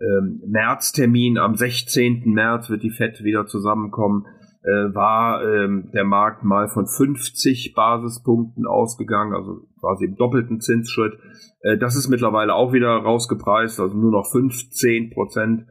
ähm, 0.00 0.42
Märztermin. 0.46 1.38
Am 1.38 1.56
16. 1.56 2.22
März 2.26 2.70
wird 2.70 2.82
die 2.82 2.90
FED 2.90 3.24
wieder 3.24 3.46
zusammenkommen. 3.46 4.26
Äh, 4.64 4.94
war 4.94 5.44
ähm, 5.44 5.90
der 5.92 6.04
Markt 6.04 6.42
mal 6.42 6.68
von 6.68 6.86
50 6.86 7.74
Basispunkten 7.74 8.66
ausgegangen, 8.66 9.34
also 9.34 9.66
quasi 9.78 10.06
im 10.06 10.16
doppelten 10.16 10.60
Zinsschritt. 10.60 11.18
Äh, 11.60 11.76
das 11.76 11.96
ist 11.96 12.08
mittlerweile 12.08 12.54
auch 12.54 12.72
wieder 12.72 12.88
rausgepreist, 12.88 13.78
also 13.78 13.94
nur 13.94 14.10
noch 14.10 14.26
15 14.32 15.10
Prozent 15.10 15.66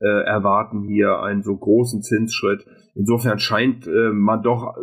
äh, 0.00 0.24
erwarten 0.24 0.82
hier 0.84 1.20
einen 1.20 1.42
so 1.42 1.54
großen 1.56 2.00
Zinsschritt. 2.00 2.64
Insofern 2.94 3.38
scheint 3.38 3.86
äh, 3.86 4.12
man 4.12 4.42
doch 4.42 4.74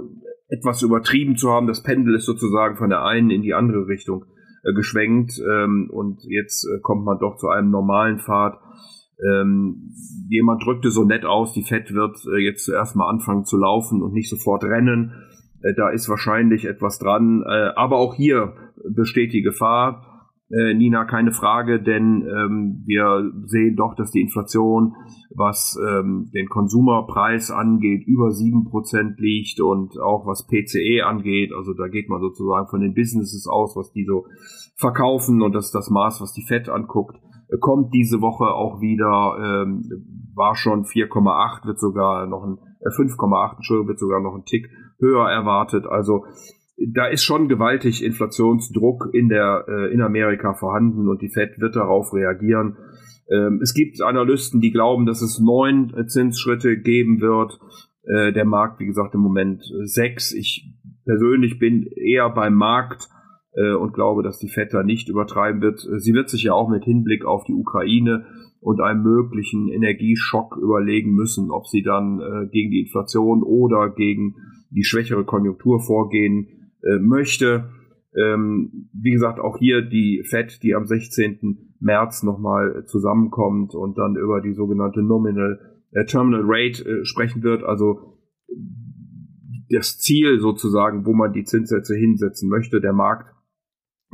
etwas 0.48 0.84
übertrieben 0.84 1.36
zu 1.36 1.50
haben. 1.50 1.66
Das 1.66 1.82
Pendel 1.82 2.16
ist 2.16 2.26
sozusagen 2.26 2.78
von 2.78 2.90
der 2.90 3.04
einen 3.04 3.32
in 3.32 3.42
die 3.42 3.56
andere 3.56 3.88
Richtung 3.88 4.26
äh, 4.64 4.74
geschwenkt 4.74 5.40
ähm, 5.40 5.90
und 5.92 6.24
jetzt 6.24 6.66
äh, 6.66 6.80
kommt 6.82 7.04
man 7.04 7.18
doch 7.20 7.38
zu 7.38 7.50
einem 7.50 7.72
normalen 7.72 8.20
Pfad. 8.20 8.60
Ähm, 9.24 9.92
jemand 10.30 10.64
drückte 10.64 10.92
so 10.92 11.04
nett 11.04 11.26
aus, 11.26 11.54
die 11.54 11.64
Fett 11.64 11.94
wird 11.94 12.18
äh, 12.34 12.40
jetzt 12.40 12.66
zuerst 12.66 12.96
mal 12.96 13.10
anfangen 13.10 13.46
zu 13.46 13.58
laufen 13.58 14.02
und 14.02 14.14
nicht 14.14 14.30
sofort 14.30 14.64
rennen. 14.64 15.14
Äh, 15.62 15.74
da 15.76 15.90
ist 15.90 16.10
wahrscheinlich 16.10 16.66
etwas 16.66 17.00
dran, 17.00 17.44
äh, 17.46 17.72
aber 17.76 17.98
auch 17.98 18.14
hier 18.14 18.54
besteht 18.90 19.34
die 19.34 19.42
Gefahr. 19.42 20.16
Äh, 20.52 20.76
Nina, 20.76 21.06
keine 21.06 21.32
Frage, 21.32 21.82
denn 21.82 22.22
ähm, 22.22 22.84
wir 22.86 23.32
sehen 23.46 23.76
doch, 23.76 23.96
dass 23.96 24.12
die 24.12 24.22
Inflation, 24.22 24.94
was 25.34 25.76
ähm, 25.82 26.30
den 26.36 26.50
Konsumerpreis 26.50 27.50
angeht, 27.50 28.06
über 28.06 28.30
sieben 28.30 28.66
Prozent 28.66 29.20
liegt 29.20 29.60
und 29.60 30.00
auch 30.00 30.28
was 30.28 30.46
PCE 30.46 31.04
angeht, 31.04 31.52
also 31.52 31.74
da 31.74 31.88
geht 31.88 32.10
man 32.10 32.22
sozusagen 32.22 32.68
von 32.68 32.82
den 32.82 32.94
Businesses 32.94 33.48
aus, 33.48 33.76
was 33.76 33.92
die 33.92 34.06
so 34.06 34.28
verkaufen 34.76 35.42
und 35.42 35.54
das 35.54 35.66
ist 35.66 35.76
das 35.76 35.90
Maß, 35.90 36.22
was 36.22 36.34
die 36.34 36.46
FED 36.46 36.70
anguckt, 36.70 37.18
kommt 37.60 37.94
diese 37.94 38.22
Woche 38.22 38.46
auch 38.46 38.82
wieder, 38.82 39.38
ähm, 39.40 39.84
war 40.36 40.56
schon 40.56 40.86
4,8, 40.86 41.66
wird 41.66 41.80
sogar 41.80 42.28
noch 42.28 42.44
ein, 42.44 42.58
äh, 42.82 42.92
5,8, 42.92 43.58
Entschuldigung, 43.58 43.88
wird 43.90 44.00
sogar 44.00 44.22
noch 44.22 44.36
ein 44.36 44.46
Tick 44.46 44.70
höher 45.00 45.30
erwartet, 45.30 45.86
also 45.86 46.24
da 46.78 47.08
ist 47.08 47.24
schon 47.24 47.48
gewaltig 47.48 48.04
Inflationsdruck 48.04 49.10
in 49.14 49.30
der 49.30 49.66
äh, 49.68 49.94
in 49.94 50.02
Amerika 50.02 50.54
vorhanden 50.54 51.08
und 51.08 51.22
die 51.22 51.30
Fed 51.30 51.60
wird 51.60 51.76
darauf 51.76 52.14
reagieren. 52.14 52.78
Ähm, 53.32 53.60
es 53.62 53.74
gibt 53.74 54.02
Analysten, 54.02 54.62
die 54.62 54.72
glauben, 54.72 55.06
dass 55.06 55.22
es 55.22 55.40
neun 55.40 55.94
äh, 55.96 56.06
Zinsschritte 56.06 56.78
geben 56.78 57.22
wird. 57.22 57.60
Äh, 58.04 58.34
der 58.34 58.46
Markt, 58.46 58.80
wie 58.80 58.86
gesagt, 58.86 59.16
im 59.16 59.22
Moment 59.22 59.64
äh, 59.64 59.86
sechs. 59.86 60.34
Ich 60.34 60.70
persönlich 61.06 61.60
bin 61.60 61.86
eher 61.96 62.30
beim 62.30 62.56
Markt 62.56 63.08
äh, 63.56 63.74
und 63.74 63.94
glaube, 63.94 64.24
dass 64.24 64.40
die 64.40 64.50
Fed 64.50 64.74
da 64.74 64.84
nicht 64.84 65.10
übertreiben 65.10 65.62
wird. 65.62 65.86
Äh, 65.86 66.00
sie 66.00 66.14
wird 66.14 66.30
sich 66.30 66.44
ja 66.44 66.54
auch 66.54 66.70
mit 66.70 66.84
Hinblick 66.84 67.26
auf 67.26 67.44
die 67.46 67.54
Ukraine 67.54 68.26
und 68.60 68.82
einem 68.82 69.04
möglichen 69.04 69.68
Energieschock 69.68 70.58
überlegen 70.58 71.14
müssen, 71.14 71.52
ob 71.52 71.68
sie 71.68 71.84
dann 71.84 72.20
äh, 72.20 72.48
gegen 72.48 72.72
die 72.72 72.82
Inflation 72.82 73.44
oder 73.44 73.90
gegen 73.90 74.36
die 74.72 74.84
schwächere 74.84 75.24
Konjunktur 75.24 75.80
vorgehen 75.80 76.72
äh, 76.84 77.00
möchte. 77.00 77.70
Ähm, 78.18 78.90
wie 78.94 79.12
gesagt, 79.12 79.40
auch 79.40 79.58
hier 79.58 79.82
die 79.82 80.24
FED, 80.26 80.64
die 80.64 80.74
am 80.74 80.86
16. 80.86 81.76
März 81.80 82.24
nochmal 82.24 82.86
zusammenkommt 82.88 83.76
und 83.76 83.98
dann 83.98 84.16
über 84.16 84.42
die 84.42 84.54
sogenannte 84.54 85.04
Nominal 85.04 85.60
äh, 85.92 86.06
Terminal 86.06 86.44
Rate 86.46 86.84
äh, 86.84 87.06
sprechen 87.06 87.44
wird. 87.44 87.64
Also 87.64 88.18
das 89.70 89.98
Ziel 90.00 90.40
sozusagen, 90.40 91.06
wo 91.06 91.14
man 91.14 91.34
die 91.34 91.44
Zinssätze 91.44 91.96
hinsetzen 91.96 92.50
möchte. 92.50 92.82
Der 92.82 92.94
Markt 92.94 93.35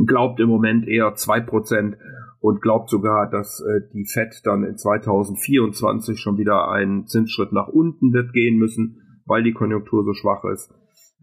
glaubt 0.08 0.40
im 0.40 0.50
Moment 0.50 0.88
eher 0.88 1.14
zwei 1.16 1.40
Prozent 1.40 1.98
und 2.40 2.62
glaubt 2.62 2.90
sogar, 2.90 3.30
dass 3.30 3.62
äh, 3.62 3.82
die 3.94 4.06
Fed 4.06 4.42
dann 4.44 4.64
in 4.64 4.78
2024 4.78 6.20
schon 6.20 6.38
wieder 6.38 6.70
einen 6.70 7.08
Zinsschritt 7.08 7.52
nach 7.52 7.68
unten 7.68 8.14
wird 8.14 8.34
gehen 8.34 8.58
müssen, 8.58 9.22
weil 9.26 9.44
die 9.44 9.54
Konjunktur 9.54 10.04
so 10.04 10.14
schwach 10.14 10.44
ist. 10.46 10.74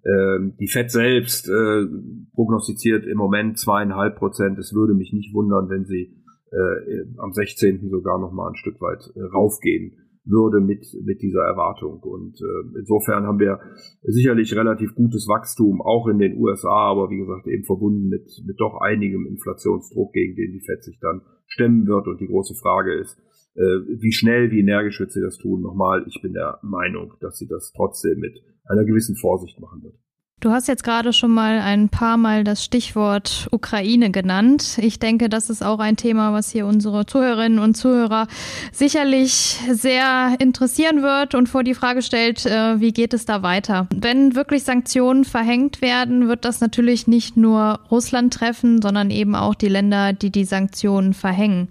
Ähm, 0.06 0.54
die 0.60 0.68
FED 0.68 0.90
selbst 0.90 1.48
äh, 1.48 1.86
prognostiziert 2.34 3.04
im 3.04 3.18
Moment 3.18 3.58
zweieinhalb 3.58 4.16
Prozent. 4.16 4.58
Es 4.58 4.72
würde 4.72 4.94
mich 4.94 5.12
nicht 5.12 5.34
wundern, 5.34 5.68
wenn 5.68 5.84
sie 5.84 6.14
äh, 6.52 7.04
am 7.18 7.32
16. 7.32 7.88
sogar 7.90 8.18
noch 8.18 8.32
mal 8.32 8.48
ein 8.48 8.56
Stück 8.56 8.80
weit 8.80 9.02
äh, 9.16 9.22
raufgehen 9.22 10.07
würde 10.28 10.60
mit, 10.60 10.84
mit 11.04 11.22
dieser 11.22 11.42
Erwartung. 11.42 12.00
Und 12.02 12.40
äh, 12.40 12.78
insofern 12.78 13.26
haben 13.26 13.38
wir 13.38 13.60
sicherlich 14.02 14.54
relativ 14.54 14.94
gutes 14.94 15.26
Wachstum, 15.28 15.80
auch 15.80 16.06
in 16.08 16.18
den 16.18 16.36
USA, 16.36 16.90
aber 16.90 17.10
wie 17.10 17.18
gesagt 17.18 17.46
eben 17.46 17.64
verbunden 17.64 18.08
mit, 18.08 18.30
mit 18.46 18.60
doch 18.60 18.80
einigem 18.80 19.26
Inflationsdruck, 19.26 20.12
gegen 20.12 20.36
den 20.36 20.52
die 20.52 20.60
FED 20.60 20.84
sich 20.84 20.98
dann 21.00 21.22
stemmen 21.46 21.86
wird. 21.86 22.06
Und 22.06 22.20
die 22.20 22.28
große 22.28 22.54
Frage 22.54 22.94
ist, 22.94 23.18
äh, 23.54 23.80
wie 24.00 24.12
schnell, 24.12 24.50
wie 24.50 24.60
energisch 24.60 25.00
wird 25.00 25.12
sie 25.12 25.22
das 25.22 25.38
tun? 25.38 25.62
Nochmal, 25.62 26.04
ich 26.06 26.20
bin 26.22 26.32
der 26.32 26.58
Meinung, 26.62 27.14
dass 27.20 27.38
sie 27.38 27.48
das 27.48 27.72
trotzdem 27.74 28.20
mit 28.20 28.38
einer 28.68 28.84
gewissen 28.84 29.16
Vorsicht 29.16 29.58
machen 29.60 29.82
wird. 29.82 29.96
Du 30.40 30.52
hast 30.52 30.68
jetzt 30.68 30.84
gerade 30.84 31.12
schon 31.12 31.32
mal 31.32 31.58
ein 31.58 31.88
paar 31.88 32.16
Mal 32.16 32.44
das 32.44 32.62
Stichwort 32.62 33.48
Ukraine 33.50 34.12
genannt. 34.12 34.78
Ich 34.80 35.00
denke, 35.00 35.28
das 35.28 35.50
ist 35.50 35.64
auch 35.64 35.80
ein 35.80 35.96
Thema, 35.96 36.32
was 36.32 36.52
hier 36.52 36.64
unsere 36.64 37.06
Zuhörerinnen 37.06 37.58
und 37.58 37.76
Zuhörer 37.76 38.28
sicherlich 38.70 39.58
sehr 39.72 40.36
interessieren 40.38 41.02
wird 41.02 41.34
und 41.34 41.48
vor 41.48 41.64
die 41.64 41.74
Frage 41.74 42.02
stellt, 42.02 42.46
äh, 42.46 42.78
wie 42.78 42.92
geht 42.92 43.14
es 43.14 43.24
da 43.24 43.42
weiter? 43.42 43.88
Wenn 43.92 44.36
wirklich 44.36 44.62
Sanktionen 44.62 45.24
verhängt 45.24 45.82
werden, 45.82 46.28
wird 46.28 46.44
das 46.44 46.60
natürlich 46.60 47.08
nicht 47.08 47.36
nur 47.36 47.80
Russland 47.90 48.32
treffen, 48.32 48.80
sondern 48.80 49.10
eben 49.10 49.34
auch 49.34 49.56
die 49.56 49.66
Länder, 49.66 50.12
die 50.12 50.30
die 50.30 50.44
Sanktionen 50.44 51.14
verhängen. 51.14 51.66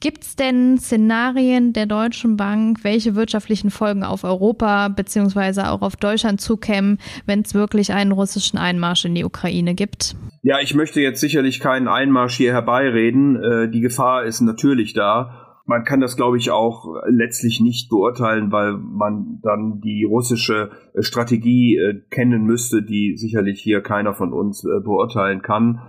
Gibt 0.00 0.24
es 0.24 0.36
denn 0.36 0.78
Szenarien 0.78 1.72
der 1.72 1.86
Deutschen 1.86 2.36
Bank, 2.36 2.80
welche 2.82 3.14
wirtschaftlichen 3.14 3.70
Folgen 3.70 4.02
auf 4.02 4.24
Europa 4.24 4.88
beziehungsweise 4.88 5.70
auch 5.70 5.80
auf 5.80 5.94
Deutschland 5.94 6.40
zukämen, 6.40 6.98
wenn 7.24 7.42
es 7.42 7.54
wirklich 7.54 7.94
einen 8.02 8.12
russischen 8.12 8.58
Einmarsch 8.58 9.04
in 9.04 9.14
die 9.14 9.24
Ukraine 9.24 9.74
gibt? 9.74 10.14
Ja, 10.42 10.60
ich 10.60 10.74
möchte 10.74 11.00
jetzt 11.00 11.20
sicherlich 11.20 11.60
keinen 11.60 11.88
Einmarsch 11.88 12.36
hier 12.36 12.52
herbeireden. 12.52 13.36
Äh, 13.36 13.70
die 13.70 13.80
Gefahr 13.80 14.24
ist 14.24 14.40
natürlich 14.40 14.92
da. 14.92 15.60
Man 15.66 15.84
kann 15.84 16.00
das, 16.00 16.16
glaube 16.16 16.36
ich, 16.36 16.50
auch 16.50 16.96
letztlich 17.08 17.60
nicht 17.60 17.88
beurteilen, 17.88 18.50
weil 18.50 18.72
man 18.76 19.38
dann 19.42 19.80
die 19.80 20.04
russische 20.04 20.70
äh, 20.94 21.02
Strategie 21.02 21.76
äh, 21.76 22.02
kennen 22.10 22.42
müsste, 22.42 22.82
die 22.82 23.16
sicherlich 23.16 23.60
hier 23.60 23.80
keiner 23.82 24.14
von 24.14 24.32
uns 24.32 24.62
beurteilen 24.62 25.42
kann. 25.42 25.80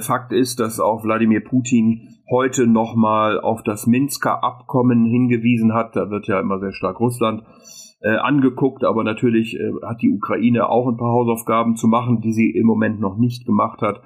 Fakt 0.00 0.32
ist, 0.32 0.58
dass 0.58 0.80
auch 0.80 1.04
Wladimir 1.04 1.40
Putin 1.40 2.18
heute 2.28 2.66
nochmal 2.66 3.40
auf 3.40 3.62
das 3.62 3.86
Minsker 3.86 4.42
Abkommen 4.42 5.04
hingewiesen 5.04 5.72
hat. 5.72 5.94
Da 5.94 6.10
wird 6.10 6.26
ja 6.26 6.40
immer 6.40 6.58
sehr 6.58 6.72
stark 6.72 6.98
Russland 6.98 7.44
äh, 8.00 8.16
angeguckt, 8.16 8.84
aber 8.84 9.04
natürlich 9.04 9.58
äh, 9.58 9.72
hat 9.84 10.02
die 10.02 10.10
Ukraine 10.10 10.68
auch 10.68 10.88
ein 10.88 10.96
paar 10.96 11.12
Hausaufgaben 11.12 11.76
zu 11.76 11.88
machen, 11.88 12.20
die 12.20 12.32
sie 12.32 12.50
im 12.50 12.66
Moment 12.66 13.00
noch 13.00 13.16
nicht 13.16 13.44
gemacht 13.44 13.80
hat. 13.82 14.00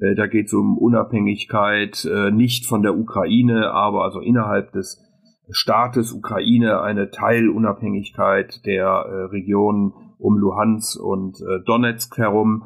Äh, 0.00 0.14
da 0.14 0.26
geht 0.26 0.46
es 0.46 0.52
um 0.52 0.76
Unabhängigkeit, 0.76 2.04
äh, 2.04 2.30
nicht 2.30 2.66
von 2.66 2.82
der 2.82 2.98
Ukraine, 2.98 3.72
aber 3.72 4.04
also 4.04 4.20
innerhalb 4.20 4.72
des 4.72 5.02
Staates 5.50 6.12
Ukraine 6.12 6.80
eine 6.80 7.10
Teilunabhängigkeit 7.10 8.64
der 8.66 8.84
äh, 8.84 9.22
Regionen 9.30 9.92
um 10.18 10.36
Luhansk 10.36 11.02
und 11.02 11.40
äh, 11.40 11.64
Donetsk 11.64 12.18
herum. 12.18 12.64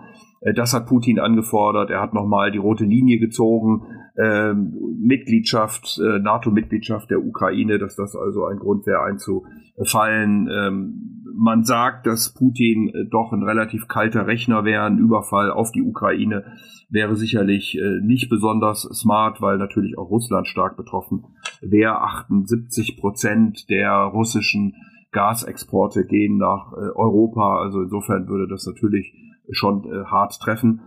Das 0.57 0.75
hat 0.75 0.87
Putin 0.87 1.19
angefordert. 1.19 1.88
Er 1.88 2.02
hat 2.02 2.12
nochmal 2.12 2.50
die 2.50 2.59
rote 2.59 2.85
Linie 2.85 3.19
gezogen. 3.19 3.87
Ähm, 4.16 4.75
Mitgliedschaft, 5.00 5.99
äh, 5.99 6.21
NATO-Mitgliedschaft 6.21 7.11
der 7.11 7.25
Ukraine, 7.25 7.78
dass 7.78 7.97
das 7.97 8.14
also 8.14 8.47
ein 8.47 8.59
Grund 8.59 8.87
wäre, 8.87 9.02
einzufallen. 9.02 10.49
Ähm, 10.49 11.25
man 11.37 11.64
sagt, 11.64 12.06
dass 12.06 12.33
Putin 12.33 12.90
äh, 12.90 13.06
doch 13.11 13.33
ein 13.33 13.42
relativ 13.42 13.88
kalter 13.88 14.28
Rechner 14.28 14.64
wäre. 14.64 14.85
Ein 14.85 14.99
Überfall 14.99 15.50
auf 15.50 15.73
die 15.73 15.83
Ukraine 15.83 16.44
wäre 16.90 17.16
sicherlich 17.16 17.76
nicht 18.02 18.28
besonders 18.28 18.83
smart, 18.83 19.40
weil 19.40 19.59
natürlich 19.59 19.99
auch 19.99 20.11
Russland 20.11 20.47
stark 20.47 20.76
betroffen 20.76 21.25
wäre. 21.61 22.00
78 22.02 22.99
Prozent 22.99 23.68
der 23.68 23.90
russischen 23.90 24.76
Gasexporte 25.11 26.04
gehen 26.04 26.37
nach 26.37 26.73
Europa. 26.73 27.59
Also 27.59 27.83
insofern 27.83 28.28
würde 28.28 28.47
das 28.47 28.64
natürlich 28.66 29.12
schon 29.50 29.85
äh, 29.85 30.04
hart 30.04 30.38
treffen. 30.40 30.83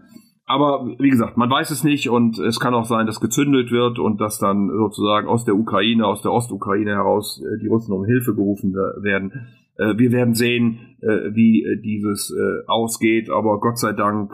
Aber 0.50 0.96
wie 0.98 1.10
gesagt, 1.10 1.36
man 1.36 1.50
weiß 1.50 1.72
es 1.72 1.84
nicht 1.84 2.10
und 2.10 2.40
es 2.40 2.62
kann 2.62 2.74
auch 2.74 2.86
sein, 2.86 3.06
dass 3.06 3.20
gezündelt 3.20 3.70
wird 3.70 4.00
und 4.00 4.22
dass 4.22 4.40
dann 4.40 4.70
sozusagen 4.70 5.28
aus 5.28 5.44
der 5.44 5.56
Ukraine, 5.56 6.08
aus 6.08 6.22
der 6.22 6.32
Ostukraine 6.32 6.92
heraus 6.92 7.44
äh, 7.44 7.60
die 7.62 7.68
Russen 7.68 7.92
um 7.92 8.06
Hilfe 8.06 8.34
gerufen 8.34 8.74
werden. 8.74 9.50
Äh, 9.76 9.98
wir 9.98 10.14
werden 10.14 10.36
sehen, 10.36 10.96
äh, 11.02 11.36
wie 11.36 11.66
dieses 11.84 12.34
ausgeht, 12.66 13.30
aber 13.30 13.60
Gott 13.60 13.78
sei 13.78 13.92
Dank 13.92 14.34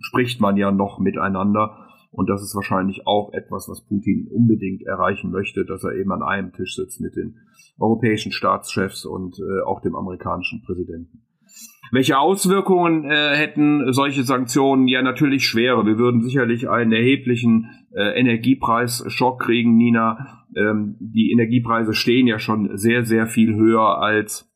spricht 0.00 0.42
man 0.42 0.58
ja 0.58 0.70
noch 0.70 0.98
miteinander. 0.98 1.86
Und 2.12 2.28
das 2.28 2.42
ist 2.42 2.54
wahrscheinlich 2.54 3.06
auch 3.06 3.32
etwas, 3.32 3.66
was 3.68 3.86
Putin 3.86 4.28
unbedingt 4.30 4.82
erreichen 4.82 5.30
möchte, 5.30 5.64
dass 5.64 5.84
er 5.84 5.94
eben 5.94 6.12
an 6.12 6.22
einem 6.22 6.52
Tisch 6.52 6.74
sitzt 6.74 7.00
mit 7.00 7.16
den 7.16 7.36
europäischen 7.78 8.32
Staatschefs 8.32 9.06
und 9.06 9.36
auch 9.64 9.80
dem 9.80 9.94
amerikanischen 9.94 10.60
Präsidenten. 10.62 11.22
Welche 11.92 12.18
Auswirkungen 12.18 13.04
äh, 13.04 13.36
hätten 13.36 13.92
solche 13.92 14.22
Sanktionen? 14.22 14.86
Ja, 14.86 15.02
natürlich 15.02 15.44
schwere. 15.46 15.86
Wir 15.86 15.98
würden 15.98 16.22
sicherlich 16.22 16.68
einen 16.68 16.92
erheblichen 16.92 17.68
äh, 17.92 18.18
Energiepreisschock 18.18 19.40
kriegen, 19.40 19.76
Nina. 19.76 20.44
Ähm, 20.56 20.96
die 21.00 21.32
Energiepreise 21.32 21.94
stehen 21.94 22.28
ja 22.28 22.38
schon 22.38 22.76
sehr, 22.76 23.04
sehr 23.04 23.26
viel 23.26 23.56
höher, 23.56 24.00
als 24.00 24.48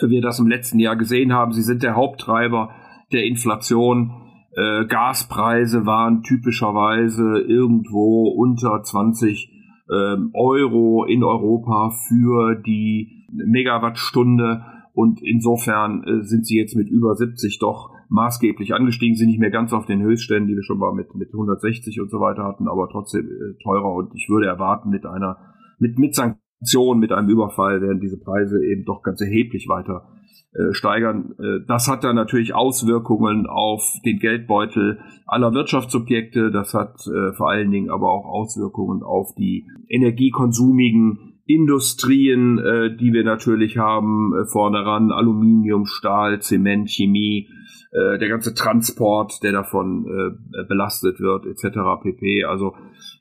wir 0.00 0.20
das 0.20 0.40
im 0.40 0.48
letzten 0.48 0.80
Jahr 0.80 0.96
gesehen 0.96 1.32
haben. 1.32 1.52
Sie 1.52 1.62
sind 1.62 1.82
der 1.82 1.94
Haupttreiber 1.94 2.74
der 3.12 3.24
Inflation. 3.24 4.10
Äh, 4.56 4.86
Gaspreise 4.86 5.86
waren 5.86 6.22
typischerweise 6.24 7.38
irgendwo 7.38 8.30
unter 8.36 8.82
20 8.82 9.52
ähm, 9.90 10.30
Euro 10.34 11.04
in 11.04 11.22
Europa 11.22 11.92
für 12.08 12.56
die 12.56 13.26
Megawattstunde 13.30 14.64
Und 14.98 15.22
insofern 15.22 16.02
äh, 16.02 16.24
sind 16.24 16.44
sie 16.44 16.58
jetzt 16.58 16.74
mit 16.74 16.88
über 16.88 17.14
70 17.14 17.60
doch 17.60 17.92
maßgeblich 18.08 18.74
angestiegen, 18.74 19.14
sind 19.14 19.28
nicht 19.28 19.38
mehr 19.38 19.52
ganz 19.52 19.72
auf 19.72 19.86
den 19.86 20.02
Höchstständen, 20.02 20.48
die 20.48 20.56
wir 20.56 20.64
schon 20.64 20.78
mal 20.78 20.92
mit, 20.92 21.14
mit 21.14 21.28
160 21.32 22.00
und 22.00 22.10
so 22.10 22.18
weiter 22.18 22.42
hatten, 22.42 22.66
aber 22.66 22.88
trotzdem 22.90 23.26
äh, 23.26 23.62
teurer. 23.62 23.94
Und 23.94 24.10
ich 24.16 24.28
würde 24.28 24.48
erwarten, 24.48 24.90
mit 24.90 25.06
einer, 25.06 25.38
mit, 25.78 26.00
mit 26.00 26.16
Sanktionen, 26.16 26.98
mit 26.98 27.12
einem 27.12 27.28
Überfall 27.28 27.80
werden 27.80 28.00
diese 28.00 28.18
Preise 28.18 28.58
eben 28.66 28.84
doch 28.86 29.02
ganz 29.02 29.20
erheblich 29.20 29.68
weiter 29.68 30.08
äh, 30.52 30.72
steigern. 30.72 31.36
Äh, 31.38 31.64
das 31.68 31.86
hat 31.86 32.02
dann 32.02 32.16
natürlich 32.16 32.56
Auswirkungen 32.56 33.46
auf 33.46 33.84
den 34.04 34.18
Geldbeutel 34.18 34.98
aller 35.26 35.52
Wirtschaftsobjekte. 35.52 36.50
Das 36.50 36.74
hat 36.74 36.96
äh, 37.06 37.34
vor 37.34 37.50
allen 37.50 37.70
Dingen 37.70 37.90
aber 37.90 38.10
auch 38.10 38.24
Auswirkungen 38.24 39.04
auf 39.04 39.32
die 39.36 39.64
energiekonsumigen 39.88 41.37
Industrien, 41.48 42.58
äh, 42.58 42.94
die 42.94 43.12
wir 43.12 43.24
natürlich 43.24 43.78
haben, 43.78 44.34
äh, 44.36 44.44
vorne 44.44 44.84
ran, 44.84 45.10
Aluminium, 45.10 45.86
Stahl, 45.86 46.40
Zement, 46.42 46.90
Chemie, 46.90 47.48
äh, 47.90 48.18
der 48.18 48.28
ganze 48.28 48.52
Transport, 48.52 49.42
der 49.42 49.52
davon 49.52 50.06
äh, 50.06 50.64
belastet 50.68 51.20
wird, 51.20 51.46
etc. 51.46 52.02
pp. 52.02 52.44
Also 52.44 52.74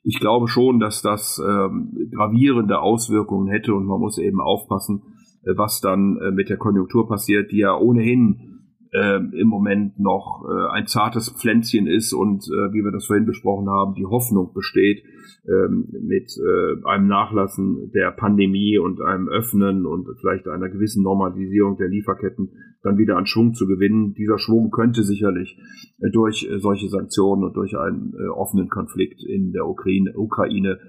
ich 0.04 0.20
glaube 0.20 0.50
schon, 0.50 0.82
dass 0.82 1.02
das 1.02 1.42
ähm, 1.42 2.10
gravierende 2.12 2.80
Auswirkungen 2.80 3.48
hätte 3.48 3.74
und 3.74 3.86
man 3.86 4.02
muss 4.02 4.18
eben 4.18 4.42
aufpassen, 4.42 5.04
äh, 5.44 5.54
was 5.56 5.80
dann 5.80 6.18
äh, 6.18 6.32
mit 6.32 6.50
der 6.50 6.58
Konjunktur 6.58 7.08
passiert, 7.08 7.54
die 7.54 7.60
ja 7.60 7.78
ohnehin 7.78 8.57
äh, 8.98 9.20
im 9.40 9.48
Moment 9.48 10.00
noch 10.00 10.44
äh, 10.50 10.78
ein 10.78 10.88
zartes 10.88 11.30
Pflänzchen 11.30 11.88
ist 11.88 12.14
und 12.14 12.44
äh, 12.46 12.74
wie 12.74 12.84
wir 12.84 12.92
das 12.92 13.06
vorhin 13.06 13.26
besprochen 13.26 13.70
haben, 13.70 13.94
die 13.94 14.06
Hoffnung 14.06 14.54
besteht, 14.54 15.04
ähm, 15.48 15.88
mit 16.02 16.32
äh, 16.38 16.88
einem 16.88 17.08
Nachlassen 17.08 17.92
der 17.94 18.12
Pandemie 18.12 18.78
und 18.78 19.02
einem 19.02 19.30
Öffnen 19.30 19.86
und 19.86 20.08
vielleicht 20.20 20.48
einer 20.48 20.70
gewissen 20.70 21.04
Normalisierung 21.04 21.78
der 21.78 21.90
Lieferketten 21.90 22.50
dann 22.84 22.98
wieder 22.98 23.18
an 23.18 23.28
Schwung 23.28 23.54
zu 23.54 23.68
gewinnen. 23.68 24.14
Dieser 24.14 24.40
Schwung 24.40 24.72
könnte 24.72 25.04
sicherlich 25.04 25.58
äh, 26.00 26.10
durch 26.12 26.50
äh, 26.50 26.60
solche 26.60 26.90
Sanktionen 26.90 27.44
und 27.44 27.56
durch 27.56 27.78
einen 27.78 28.14
offenen 28.36 28.70
Konflikt 28.70 29.24
in 29.24 29.52
der 29.52 29.68
Ukraine, 29.68 30.14
Ukraine 30.16 30.80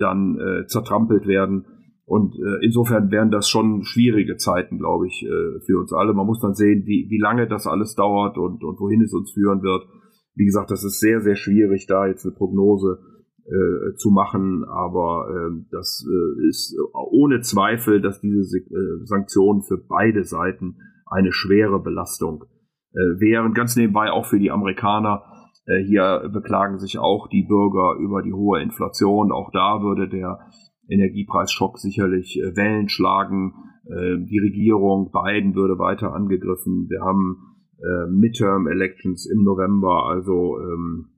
dann 0.00 0.64
zertrampelt 0.66 1.28
werden. 1.28 1.64
Und 2.08 2.34
äh, 2.36 2.64
insofern 2.64 3.10
wären 3.10 3.30
das 3.30 3.50
schon 3.50 3.82
schwierige 3.84 4.36
Zeiten, 4.36 4.78
glaube 4.78 5.06
ich, 5.06 5.22
äh, 5.24 5.60
für 5.66 5.78
uns 5.78 5.92
alle. 5.92 6.14
Man 6.14 6.26
muss 6.26 6.40
dann 6.40 6.54
sehen, 6.54 6.86
wie, 6.86 7.06
wie 7.10 7.20
lange 7.20 7.46
das 7.46 7.66
alles 7.66 7.94
dauert 7.94 8.38
und, 8.38 8.64
und 8.64 8.80
wohin 8.80 9.02
es 9.02 9.12
uns 9.12 9.30
führen 9.32 9.62
wird. 9.62 9.86
Wie 10.34 10.46
gesagt, 10.46 10.70
das 10.70 10.84
ist 10.84 11.00
sehr, 11.00 11.20
sehr 11.20 11.36
schwierig, 11.36 11.86
da 11.86 12.06
jetzt 12.06 12.24
eine 12.24 12.34
Prognose 12.34 12.98
äh, 13.44 13.94
zu 13.96 14.10
machen, 14.10 14.64
aber 14.64 15.28
äh, 15.28 15.64
das 15.70 16.02
äh, 16.08 16.48
ist 16.48 16.74
ohne 16.94 17.40
Zweifel, 17.42 18.00
dass 18.00 18.22
diese 18.22 18.56
äh, 18.56 19.04
Sanktionen 19.04 19.60
für 19.60 19.76
beide 19.76 20.24
Seiten 20.24 20.76
eine 21.04 21.32
schwere 21.32 21.78
Belastung 21.78 22.44
äh, 22.94 23.20
wären. 23.20 23.52
Ganz 23.52 23.76
nebenbei 23.76 24.10
auch 24.10 24.24
für 24.24 24.38
die 24.38 24.50
Amerikaner. 24.50 25.24
Äh, 25.66 25.84
hier 25.84 26.30
beklagen 26.32 26.78
sich 26.78 26.98
auch 26.98 27.28
die 27.28 27.42
Bürger 27.42 27.96
über 28.00 28.22
die 28.22 28.32
hohe 28.32 28.62
Inflation. 28.62 29.30
Auch 29.30 29.50
da 29.52 29.82
würde 29.82 30.08
der 30.08 30.38
Energiepreisschock 30.88 31.78
sicherlich 31.78 32.38
äh, 32.40 32.56
Wellen 32.56 32.88
schlagen. 32.88 33.54
Äh, 33.86 34.18
die 34.24 34.38
Regierung 34.38 35.10
Biden 35.12 35.54
würde 35.54 35.78
weiter 35.78 36.14
angegriffen. 36.14 36.88
Wir 36.88 37.00
haben 37.00 37.56
äh, 37.78 38.10
Midterm 38.10 38.66
Elections 38.66 39.26
im 39.26 39.44
November, 39.44 40.06
also 40.06 40.58
ähm, 40.58 41.10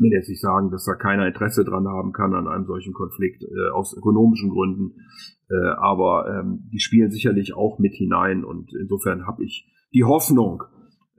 will 0.00 0.12
jetzt 0.12 0.28
nicht 0.28 0.40
sagen, 0.40 0.70
dass 0.70 0.84
da 0.84 0.94
keiner 0.94 1.26
Interesse 1.26 1.64
dran 1.64 1.86
haben 1.88 2.12
kann 2.12 2.34
an 2.34 2.48
einem 2.48 2.64
solchen 2.64 2.92
Konflikt 2.92 3.42
äh, 3.42 3.70
aus 3.72 3.96
ökonomischen 3.96 4.50
Gründen, 4.50 4.94
äh, 5.50 5.54
aber 5.78 6.26
ähm, 6.28 6.68
die 6.72 6.80
spielen 6.80 7.10
sicherlich 7.10 7.54
auch 7.54 7.78
mit 7.78 7.94
hinein 7.94 8.44
und 8.44 8.72
insofern 8.78 9.26
habe 9.26 9.44
ich 9.44 9.68
die 9.92 10.04
Hoffnung, 10.04 10.62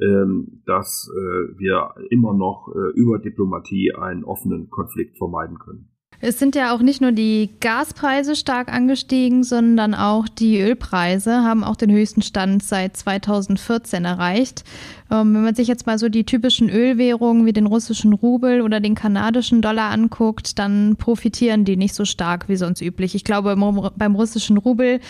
ähm, 0.01 0.63
dass 0.65 1.10
äh, 1.13 1.60
wir 1.60 1.94
immer 2.10 2.34
noch 2.34 2.74
äh, 2.74 3.00
über 3.00 3.20
Diplomatie 3.20 3.94
einen 3.96 4.24
offenen 4.24 4.70
Konflikt 4.70 5.18
vermeiden 5.18 5.60
können. 5.60 5.92
Es 6.25 6.39
sind 6.39 6.56
ja 6.56 6.74
auch 6.74 6.80
nicht 6.80 7.01
nur 7.01 7.12
die 7.12 7.50
Gaspreise 7.60 8.38
stark 8.38 8.72
angestiegen, 8.72 9.44
sondern 9.44 9.94
auch 9.94 10.30
die 10.30 10.58
Ölpreise 10.58 11.43
haben 11.43 11.65
auch 11.65 11.76
den 11.76 11.91
höchsten 11.91 12.21
Stand 12.21 12.63
seit 12.63 12.95
2014 12.95 14.06
erreicht. 14.06 14.63
Ähm, 15.12 15.34
wenn 15.34 15.43
man 15.43 15.54
sich 15.54 15.67
jetzt 15.67 15.86
mal 15.86 16.00
so 16.00 16.08
die 16.08 16.24
typischen 16.24 16.69
Ölwährungen 16.69 17.45
wie 17.45 17.52
den 17.52 17.65
russischen 17.65 18.13
Rubel 18.13 18.62
oder 18.62 18.80
den 18.80 18.95
kanadischen 18.95 19.62
Dollar 19.62 19.91
anguckt, 19.91 20.58
dann 20.60 20.95
profitieren 20.95 21.65
die 21.65 21.76
nicht 21.76 21.93
so 21.93 22.06
stark 22.06 22.47
wie 22.47 22.56
sonst 22.56 22.80
üblich. 22.80 23.15
Ich 23.15 23.26
glaube, 23.26 23.58
beim 23.97 24.15
russischen 24.15 24.56
Rubel 24.56 25.02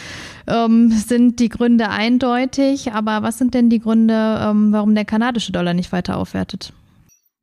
ähm, 0.48 0.90
sind 0.90 1.40
die 1.40 1.50
Gründe 1.50 1.90
eindeutig. 1.90 2.92
Aber 2.92 3.22
was 3.22 3.38
sind 3.38 3.54
denn 3.54 3.70
die 3.70 3.78
Gründe, 3.78 4.40
ähm, 4.42 4.72
warum 4.72 4.96
der 4.96 5.06
kanadische 5.06 5.52
Dollar 5.52 5.76
nicht 5.76 5.92
weiter 5.92 6.18
aufwertet? 6.18 6.74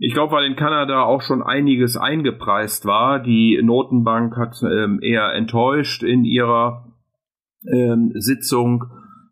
Ich 0.02 0.14
glaube, 0.14 0.32
weil 0.32 0.46
in 0.46 0.56
Kanada 0.56 1.02
auch 1.02 1.20
schon 1.20 1.42
einiges 1.42 1.98
eingepreist 1.98 2.86
war. 2.86 3.22
Die 3.22 3.60
Notenbank 3.62 4.34
hat 4.34 4.62
ähm, 4.62 4.98
eher 5.02 5.34
enttäuscht 5.34 6.02
in 6.02 6.24
ihrer 6.24 6.86
ähm, 7.70 8.12
Sitzung 8.14 8.84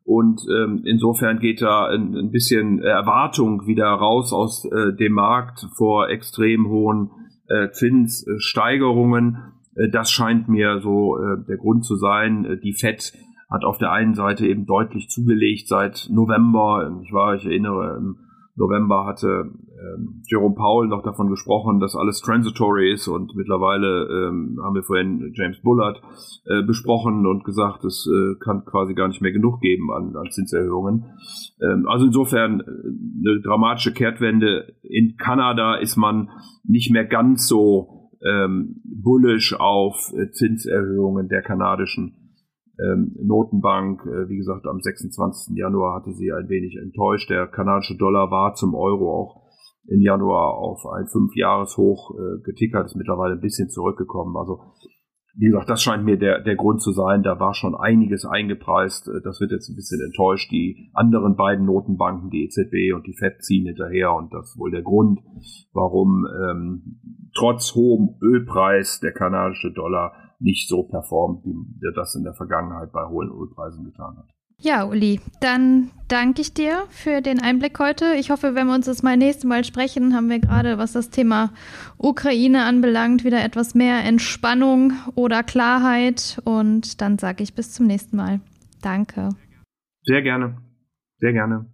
und 0.05 0.43
ähm, 0.55 0.83
insofern 0.85 1.39
geht 1.39 1.63
da 1.63 1.87
ein, 1.87 2.15
ein, 2.15 2.31
bisschen 2.31 2.83
Erwartung 2.83 3.67
wieder 3.67 3.87
raus 3.87 4.35
aus 4.35 4.67
äh, 4.67 4.95
dem 4.95 5.15
Markt 5.15 5.67
vor 5.75 6.11
extrem 6.11 6.69
hohen 6.69 7.13
äh, 7.49 7.71
Zinssteigerungen. 7.71 9.39
Äh, 9.75 9.89
das 9.89 10.11
scheint 10.11 10.51
mir 10.51 10.81
so 10.81 11.17
äh, 11.17 11.47
der 11.49 11.57
Grund 11.57 11.87
zu 11.87 11.97
sein. 11.97 12.45
Äh, 12.45 12.59
die 12.59 12.75
Fed 12.75 13.15
hat 13.51 13.65
auf 13.65 13.79
der 13.79 13.93
einen 13.93 14.13
Seite 14.13 14.47
eben 14.47 14.67
deutlich 14.67 15.09
zugelegt 15.09 15.67
seit 15.67 16.09
November. 16.11 17.01
Ich 17.03 17.13
war, 17.15 17.37
ich 17.37 17.47
erinnere, 17.47 17.97
im 17.97 18.17
November 18.55 19.07
hatte 19.07 19.51
ähm, 19.79 20.23
Jerome 20.27 20.55
Powell 20.55 20.89
noch 20.89 21.03
davon 21.03 21.29
gesprochen, 21.29 21.81
dass 21.81 21.95
alles 21.95 22.21
transitory 22.21 22.93
ist 22.93 23.09
und 23.09 23.35
mittlerweile 23.37 24.09
ähm, 24.11 24.59
haben 24.63 24.75
wir 24.75 24.83
vorhin 24.83 25.33
James 25.35 25.61
Bullard 25.63 26.01
äh, 26.47 26.63
besprochen 26.63 27.27
und 27.27 27.45
gesagt, 27.45 27.85
es 27.85 28.07
äh, 28.07 28.35
kann 28.43 28.65
quasi 28.65 28.95
gar 28.95 29.09
nicht 29.09 29.23
mehr 29.23 29.33
genug 29.33 29.61
geben 29.61 29.91
an, 29.93 30.17
an 30.17 30.31
Zinserhöhungen. 30.31 31.05
Ähm, 31.63 31.87
also 31.89 32.07
insofern 32.07 32.61
äh, 32.61 32.65
eine 32.65 33.41
dramatische 33.43 33.93
Kehrtwende. 33.93 34.75
In 34.83 35.17
Kanada 35.17 35.77
ist 35.77 35.97
man 35.97 36.31
nicht 36.65 36.91
mehr 36.91 37.05
ganz 37.05 37.47
so 37.47 38.11
ähm, 38.27 38.81
bullish 38.85 39.55
auf 39.59 40.13
äh, 40.17 40.31
Zinserhöhungen 40.31 41.29
der 41.29 41.43
kanadischen 41.43 42.15
ähm, 42.81 43.17
Notenbank, 43.21 44.03
äh, 44.07 44.29
wie 44.29 44.37
gesagt, 44.37 44.67
am 44.67 44.81
26. 44.81 45.57
Januar 45.57 45.97
hatte 45.97 46.13
sie 46.13 46.33
ein 46.33 46.49
wenig 46.49 46.77
enttäuscht. 46.77 47.29
Der 47.31 47.47
kanadische 47.47 47.97
Dollar 47.97 48.31
war 48.31 48.55
zum 48.55 48.75
Euro 48.75 49.13
auch 49.13 49.48
im 49.89 50.01
Januar 50.01 50.55
auf 50.55 50.87
ein 50.87 51.07
Fünfjahreshoch 51.07 52.15
äh, 52.15 52.43
getickert, 52.43 52.87
ist 52.87 52.97
mittlerweile 52.97 53.35
ein 53.35 53.41
bisschen 53.41 53.71
zurückgekommen. 53.71 54.37
Also 54.37 54.61
wie 55.41 55.47
gesagt, 55.47 55.71
das 55.71 55.83
scheint 55.83 56.05
mir 56.05 56.19
der, 56.19 56.41
der 56.41 56.57
Grund 56.57 56.83
zu 56.83 56.91
sein. 56.91 57.23
Da 57.23 57.39
war 57.39 57.55
schon 57.55 57.77
einiges 57.77 58.25
eingepreist. 58.25 59.09
Äh, 59.09 59.21
das 59.23 59.41
wird 59.41 59.53
jetzt 59.53 59.69
ein 59.69 59.77
bisschen 59.77 60.01
enttäuscht. 60.01 60.51
Die 60.51 60.91
anderen 60.95 61.37
beiden 61.37 61.65
Notenbanken, 61.65 62.31
die 62.31 62.45
EZB 62.45 62.95
und 62.95 63.07
die 63.07 63.15
FED, 63.15 63.43
ziehen 63.43 63.67
hinterher. 63.67 64.15
Und 64.15 64.35
das 64.35 64.51
ist 64.51 64.59
wohl 64.59 64.73
der 64.73 64.83
Grund, 64.83 65.21
warum 65.73 66.27
ähm, 66.27 67.01
trotz 67.37 67.75
hohem 67.75 68.17
Ölpreis 68.21 69.01
der 69.01 69.13
kanadische 69.13 69.73
Dollar 69.73 70.13
nicht 70.41 70.69
so 70.69 70.83
performt, 70.85 71.45
wie 71.45 71.55
der 71.81 71.93
das 71.93 72.15
in 72.15 72.25
der 72.25 72.35
Vergangenheit 72.35 72.93
bei 72.93 73.07
hohen 73.09 73.31
Ölpreisen 73.31 73.85
getan 73.85 74.17
hat. 74.17 74.38
Ja, 74.61 74.85
Uli, 74.85 75.21
dann 75.41 75.93
danke 76.09 76.41
ich 76.41 76.53
dir 76.53 76.85
für 76.91 77.21
den 77.21 77.41
Einblick 77.41 77.79
heute. 77.79 78.15
Ich 78.19 78.31
hoffe, 78.31 78.57
wenn 78.57 78.67
wir 78.67 78.75
uns 78.75 78.87
das 78.87 79.05
mal 79.05 79.17
nächste 79.17 79.47
Mal 79.47 79.63
sprechen, 79.63 80.15
haben 80.17 80.29
wir 80.29 80.41
gerade, 80.41 80.79
was 80.79 80.93
das 80.93 81.11
Thema 81.11 81.53
Ukraine 81.97 82.65
anbelangt, 82.65 83.25
wieder 83.25 83.45
etwas 83.45 83.77
mehr 83.77 84.05
Entspannung 84.05 84.95
oder 85.15 85.45
Klarheit. 85.45 86.41
Und 86.45 87.01
dann 87.01 87.19
sage 87.19 87.45
ich 87.45 87.55
bis 87.55 87.73
zum 87.73 87.87
nächsten 87.87 88.17
Mal. 88.17 88.41
Danke. 88.83 89.29
Sehr 90.03 90.23
gerne. 90.23 90.57
Sehr 91.21 91.33
gerne. 91.33 91.67